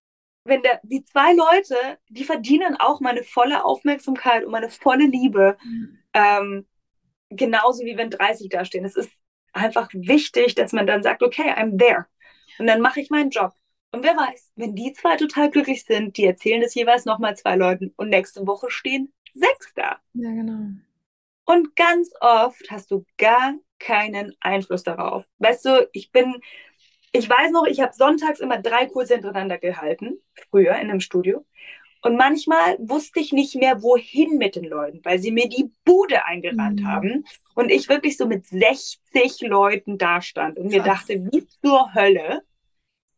[0.46, 1.76] wenn der, die zwei Leute,
[2.08, 6.00] die verdienen auch meine volle Aufmerksamkeit und meine volle Liebe, mhm.
[6.14, 6.68] ähm,
[7.30, 8.86] genauso wie wenn 30 da stehen.
[8.86, 9.12] Es ist
[9.52, 12.06] einfach wichtig, dass man dann sagt, okay, I'm there.
[12.60, 13.54] Und dann mache ich meinen Job.
[13.92, 17.56] Und wer weiß, wenn die zwei total glücklich sind, die erzählen das jeweils nochmal zwei
[17.56, 20.00] Leuten und nächste Woche stehen sechs da.
[20.14, 20.72] Ja, genau.
[21.46, 25.26] Und ganz oft hast du gar keinen Einfluss darauf.
[25.38, 26.42] Weißt du, ich bin,
[27.12, 30.18] ich weiß noch, ich habe sonntags immer drei Kurse hintereinander gehalten,
[30.50, 31.46] früher in einem Studio.
[32.02, 36.26] Und manchmal wusste ich nicht mehr, wohin mit den Leuten, weil sie mir die Bude
[36.26, 36.88] eingerannt mhm.
[36.88, 37.26] haben
[37.56, 42.44] und ich wirklich so mit 60 Leuten dastand und mir dachte, wie zur Hölle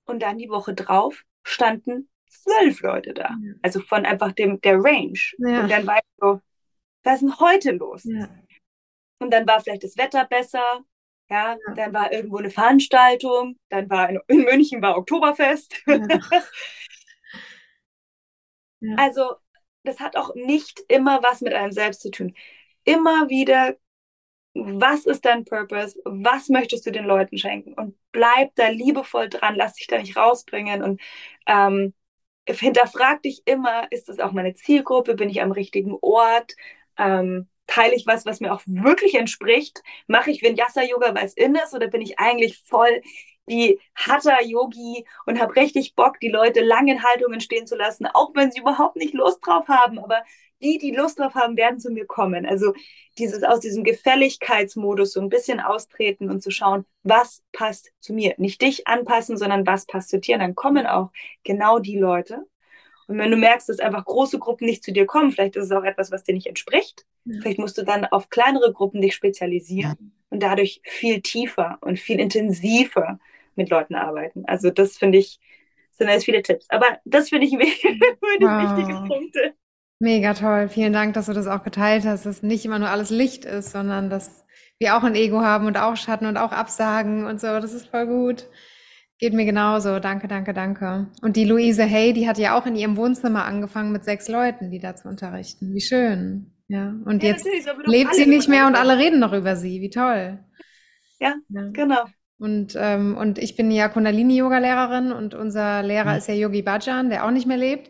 [0.07, 3.35] und dann die Woche drauf standen zwölf Leute da.
[3.41, 3.53] Ja.
[3.61, 5.19] Also von einfach dem, der Range.
[5.39, 5.61] Ja.
[5.61, 6.41] Und dann war ich so,
[7.03, 8.03] was ist denn heute los?
[8.05, 8.29] Ja.
[9.19, 10.83] Und dann war vielleicht das Wetter besser.
[11.29, 13.59] Ja, dann war irgendwo eine Veranstaltung.
[13.69, 15.83] Dann war in, in München war Oktoberfest.
[18.97, 19.35] also,
[19.83, 22.33] das hat auch nicht immer was mit einem selbst zu tun.
[22.85, 23.75] Immer wieder
[24.65, 27.73] was ist dein Purpose, was möchtest du den Leuten schenken?
[27.73, 31.01] Und bleib da liebevoll dran, lass dich da nicht rausbringen und
[31.47, 31.93] ähm,
[32.45, 36.53] hinterfrag dich immer, ist das auch meine Zielgruppe, bin ich am richtigen Ort,
[36.97, 41.55] ähm, teile ich was, was mir auch wirklich entspricht, mache ich Vinyasa-Yoga, weil es in
[41.55, 43.01] ist oder bin ich eigentlich voll
[43.49, 48.31] die Hatha-Yogi und habe richtig Bock, die Leute lange in Haltungen stehen zu lassen, auch
[48.35, 50.23] wenn sie überhaupt nicht Lust drauf haben, aber
[50.61, 52.45] die, die Lust drauf haben, werden zu mir kommen.
[52.45, 52.73] Also
[53.17, 58.33] dieses aus diesem Gefälligkeitsmodus so ein bisschen austreten und zu schauen, was passt zu mir.
[58.37, 60.35] Nicht dich anpassen, sondern was passt zu dir.
[60.35, 61.11] Und dann kommen auch
[61.43, 62.45] genau die Leute.
[63.07, 65.71] Und wenn du merkst, dass einfach große Gruppen nicht zu dir kommen, vielleicht ist es
[65.71, 67.05] auch etwas, was dir nicht entspricht.
[67.25, 67.39] Ja.
[67.41, 70.07] Vielleicht musst du dann auf kleinere Gruppen dich spezialisieren ja.
[70.29, 73.19] und dadurch viel tiefer und viel intensiver
[73.55, 74.43] mit Leuten arbeiten.
[74.45, 75.39] Also das finde ich,
[75.91, 76.69] sind jetzt viele Tipps.
[76.69, 77.59] Aber das finde ich, wow.
[77.59, 79.53] wichtige Punkte.
[79.99, 80.69] Mega toll.
[80.69, 83.71] Vielen Dank, dass du das auch geteilt hast, dass nicht immer nur alles Licht ist,
[83.71, 84.45] sondern dass
[84.79, 87.47] wir auch ein Ego haben und auch Schatten und auch Absagen und so.
[87.47, 88.47] Das ist voll gut.
[89.19, 89.99] Geht mir genauso.
[89.99, 91.07] Danke, danke, danke.
[91.23, 94.69] Und die Luise Hay, die hat ja auch in ihrem Wohnzimmer angefangen mit sechs Leuten,
[94.69, 95.73] die da zu unterrichten.
[95.73, 96.51] Wie schön.
[96.67, 96.93] Ja.
[97.05, 97.47] Und ja, jetzt
[97.85, 99.81] lebt sie nicht mehr und alle reden noch über sie.
[99.81, 100.37] Wie toll.
[101.19, 101.69] Ja, ja.
[101.71, 102.05] genau.
[102.37, 106.17] Und, ähm, und ich bin ja Kundalini-Yoga-Lehrerin und unser Lehrer mhm.
[106.17, 107.89] ist ja Yogi Bhajan, der auch nicht mehr lebt.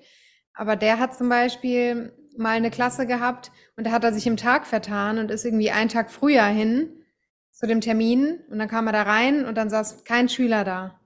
[0.57, 4.37] Aber der hat zum Beispiel mal eine Klasse gehabt und da hat er sich im
[4.37, 7.03] Tag vertan und ist irgendwie einen Tag früher hin
[7.51, 10.99] zu dem Termin und dann kam er da rein und dann saß kein Schüler da.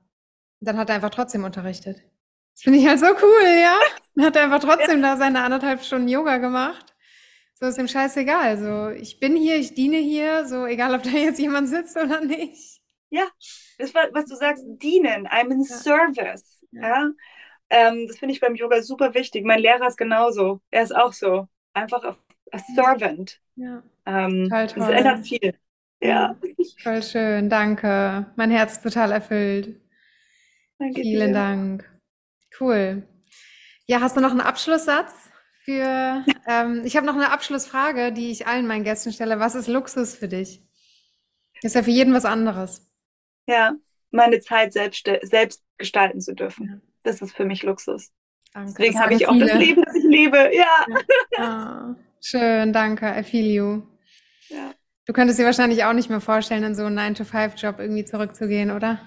[0.60, 1.98] Und dann hat er einfach trotzdem unterrichtet.
[2.54, 3.78] Das finde ich halt so cool, ja?
[4.16, 6.94] Dann hat er einfach trotzdem da seine anderthalb Stunden Yoga gemacht.
[7.54, 8.58] So ist ihm scheißegal.
[8.58, 12.22] So, ich bin hier, ich diene hier, so egal, ob da jetzt jemand sitzt oder
[12.22, 12.82] nicht.
[13.10, 13.28] Ja,
[13.78, 15.28] das war, was du sagst, dienen.
[15.28, 15.76] I'm in ja.
[15.76, 16.62] service.
[16.72, 16.82] Ja.
[16.82, 17.10] ja?
[17.72, 19.46] Ähm, das finde ich beim Yoga super wichtig.
[19.46, 20.60] Mein Lehrer ist genauso.
[20.72, 21.48] Er ist auch so.
[21.74, 22.18] Einfach a,
[22.52, 23.40] a servant.
[23.56, 23.82] Ja.
[24.06, 24.50] Ähm.
[24.50, 25.56] Das ändert viel.
[26.02, 26.36] Ja.
[26.84, 27.50] Voll schön.
[27.50, 28.26] Danke.
[28.36, 29.80] Mein Herz ist total erfüllt.
[30.80, 31.34] Danke Vielen dir.
[31.34, 31.90] Dank.
[32.60, 33.08] Cool.
[33.88, 35.14] Ja, hast du noch einen Abschlusssatz?
[35.64, 39.40] Für, ähm, ich habe noch eine Abschlussfrage, die ich allen meinen Gästen stelle.
[39.40, 40.62] Was ist Luxus für dich?
[41.62, 42.92] Ist ja für jeden was anderes.
[43.48, 43.76] Ja,
[44.10, 46.82] meine Zeit selbst, selbst gestalten zu dürfen.
[47.04, 48.12] Das ist für mich Luxus.
[48.54, 48.74] Danke.
[48.78, 50.52] Deswegen habe ich auch das Leben, das ich lebe.
[50.54, 50.86] Ja.
[51.38, 51.96] ja.
[52.22, 53.16] Schön, danke.
[53.18, 53.82] I feel you.
[54.50, 54.74] Ja.
[55.06, 59.00] Du könntest dir wahrscheinlich auch nicht mehr vorstellen, in so einen 9-to-5-Job irgendwie zurückzugehen, oder?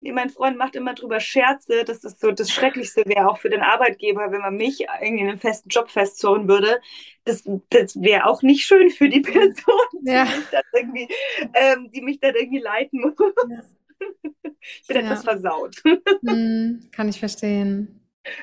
[0.00, 3.48] Nee, mein Freund macht immer drüber Scherze, dass das so das Schrecklichste wäre, auch für
[3.48, 6.80] den Arbeitgeber, wenn man mich irgendwie in einen festen Job festzurren würde.
[7.24, 9.54] Das, das wäre auch nicht schön für die Person,
[10.02, 10.24] ja.
[10.24, 11.08] die, mich dann irgendwie,
[11.54, 13.14] ähm, die mich dann irgendwie leiten muss.
[13.18, 13.62] Ja.
[14.60, 15.02] ich bin ja.
[15.02, 15.82] etwas versaut.
[16.26, 18.00] Hm, kann ich verstehen.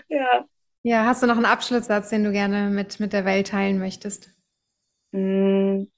[0.10, 0.48] Ja.
[0.84, 4.32] Ja, hast du noch einen Abschlusssatz, den du gerne mit, mit der Welt teilen möchtest?
[5.14, 5.90] Hm.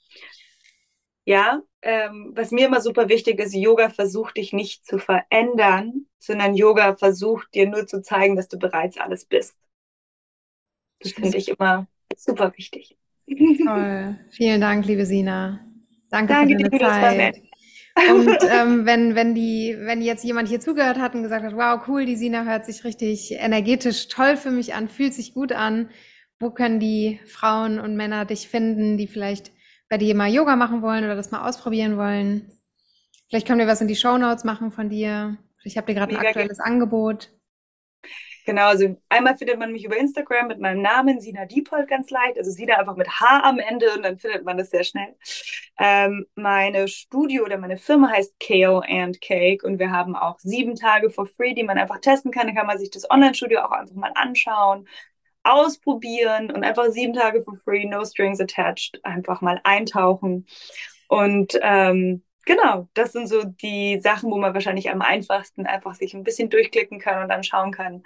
[1.26, 6.56] Ja, ähm, was mir immer super wichtig ist, Yoga versucht dich nicht zu verändern, sondern
[6.56, 9.58] Yoga versucht dir nur zu zeigen, dass du bereits alles bist.
[11.00, 12.98] Das finde ich immer super wichtig.
[13.28, 14.20] Toll.
[14.30, 15.66] Vielen Dank, liebe Sina.
[16.10, 17.42] Danke, Danke für deine Zeit.
[17.96, 21.82] Und ähm, wenn, wenn die, wenn jetzt jemand hier zugehört hat und gesagt hat, wow,
[21.88, 25.90] cool, die Sina hört sich richtig energetisch toll für mich an, fühlt sich gut an,
[26.40, 29.52] wo können die Frauen und Männer dich finden, die vielleicht
[29.90, 32.52] bei dir mal Yoga machen wollen oder das mal ausprobieren wollen?
[33.30, 35.38] Vielleicht können wir was in die Show Notes machen von dir.
[35.64, 37.32] Ich habe dir gerade ein aktuelles Angebot.
[38.46, 42.38] Genau, also einmal findet man mich über Instagram mit meinem Namen, Sina Diepold, ganz leicht.
[42.38, 45.16] Also Sina einfach mit H am Ende und dann findet man das sehr schnell.
[45.80, 50.76] Ähm, meine Studio oder meine Firma heißt Kale and Cake und wir haben auch sieben
[50.76, 52.46] Tage for free, die man einfach testen kann.
[52.48, 54.88] Da kann man sich das Online-Studio auch einfach mal anschauen,
[55.44, 60.46] ausprobieren und einfach sieben Tage for free, no strings attached, einfach mal eintauchen.
[61.08, 66.14] Und ähm, genau, das sind so die Sachen, wo man wahrscheinlich am einfachsten einfach sich
[66.14, 68.04] ein bisschen durchklicken kann und dann schauen kann,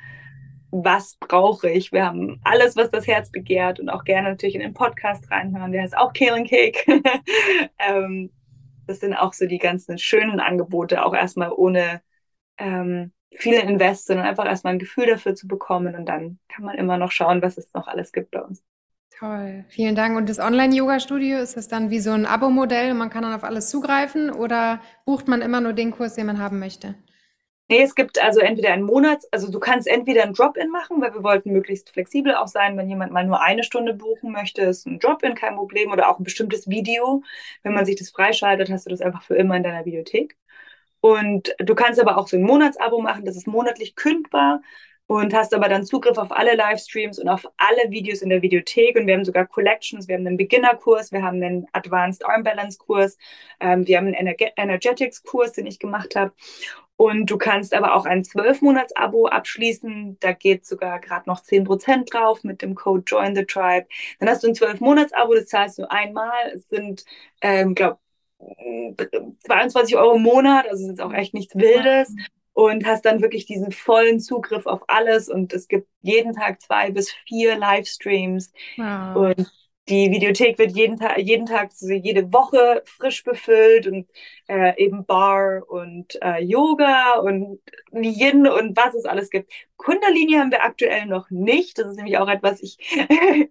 [0.71, 1.91] was brauche ich.
[1.91, 5.71] Wir haben alles, was das Herz begehrt und auch gerne natürlich in den Podcast reinhören.
[5.71, 6.83] Der heißt auch Kale Cake.
[7.79, 8.31] ähm,
[8.87, 12.01] das sind auch so die ganzen schönen Angebote, auch erstmal ohne
[12.57, 16.75] ähm, viele Invest, sondern einfach erstmal ein Gefühl dafür zu bekommen und dann kann man
[16.77, 18.63] immer noch schauen, was es noch alles gibt bei uns.
[19.17, 20.17] Toll, vielen Dank.
[20.17, 23.69] Und das Online-Yoga-Studio, ist das dann wie so ein Abo-Modell man kann dann auf alles
[23.69, 26.95] zugreifen oder bucht man immer nur den Kurs, den man haben möchte?
[27.71, 31.13] Nee, es gibt also entweder einen Monats, also du kannst entweder ein Drop-in machen, weil
[31.13, 34.87] wir wollten möglichst flexibel auch sein, wenn jemand mal nur eine Stunde buchen möchte, ist
[34.87, 37.21] ein Drop-in kein Problem oder auch ein bestimmtes Video.
[37.61, 40.35] Wenn man sich das freischaltet, hast du das einfach für immer in deiner Bibliothek.
[41.01, 44.61] Und du kannst aber auch so ein Monatsabo machen, das ist monatlich kündbar
[45.09, 48.95] und hast aber dann Zugriff auf alle Livestreams und auf alle Videos in der Videothek.
[48.95, 53.17] Und wir haben sogar Collections, wir haben einen Beginner-Kurs, wir haben einen Advanced Arm Balance-Kurs,
[53.59, 56.31] ähm, wir haben einen Ener Energetics-Kurs, den ich gemacht habe.
[56.95, 60.17] Und du kannst aber auch ein 12-Monats-Abo abschließen.
[60.19, 63.87] Da geht sogar gerade noch 10% drauf mit dem Code Join the Tribe.
[64.19, 66.51] Dann hast du ein 12-Monats-Abo, das zahlst du einmal.
[66.53, 67.03] Es sind,
[67.41, 67.97] ähm, glaube
[69.39, 72.13] 22 Euro im Monat, also es ist auch echt nichts Wildes.
[72.59, 75.29] Und hast dann wirklich diesen vollen Zugriff auf alles.
[75.29, 78.51] Und es gibt jeden Tag zwei bis vier Livestreams.
[78.75, 79.15] Wow.
[79.37, 79.49] Und
[79.87, 84.09] die Videothek wird jeden Tag, jeden Tag, also jede Woche frisch befüllt und
[84.49, 87.61] äh, eben Bar und äh, Yoga und
[87.93, 89.53] Yin und was es alles gibt.
[89.77, 91.77] Kundalini haben wir aktuell noch nicht.
[91.77, 92.77] Das ist nämlich auch etwas, ich,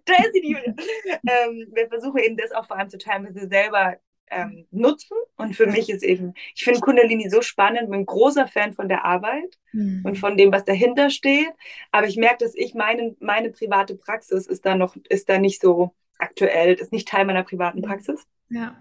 [0.05, 0.75] da ist sie, die Julia.
[1.27, 3.97] Ähm, wir versuchen eben das auch vor allem zu teilen, weil sie selber
[4.29, 5.17] ähm, nutzen.
[5.37, 8.87] Und für mich ist eben, ich finde Kundalini so spannend, bin ein großer Fan von
[8.87, 10.01] der Arbeit mhm.
[10.03, 11.51] und von dem, was dahinter steht.
[11.91, 15.61] Aber ich merke, dass ich meine, meine private Praxis ist da noch, ist da nicht
[15.61, 18.25] so aktuell, ist nicht Teil meiner privaten Praxis.
[18.49, 18.75] Ja.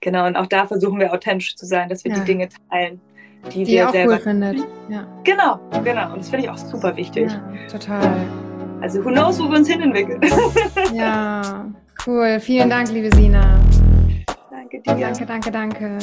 [0.00, 2.18] Genau, und auch da versuchen wir authentisch zu sein, dass wir ja.
[2.18, 3.00] die Dinge teilen,
[3.52, 4.58] die, die wir auch selber cool findet.
[4.88, 5.06] Ja.
[5.24, 6.12] Genau, genau.
[6.12, 7.30] Und das finde ich auch super wichtig.
[7.30, 8.26] Ja, total.
[8.80, 10.20] Also who knows, wo wir uns hin entwickeln.
[10.94, 11.70] ja,
[12.06, 12.40] cool.
[12.40, 13.60] Vielen Dank, liebe Sina.
[14.70, 15.26] Danke dir.
[15.26, 15.98] Danke, danke, danke.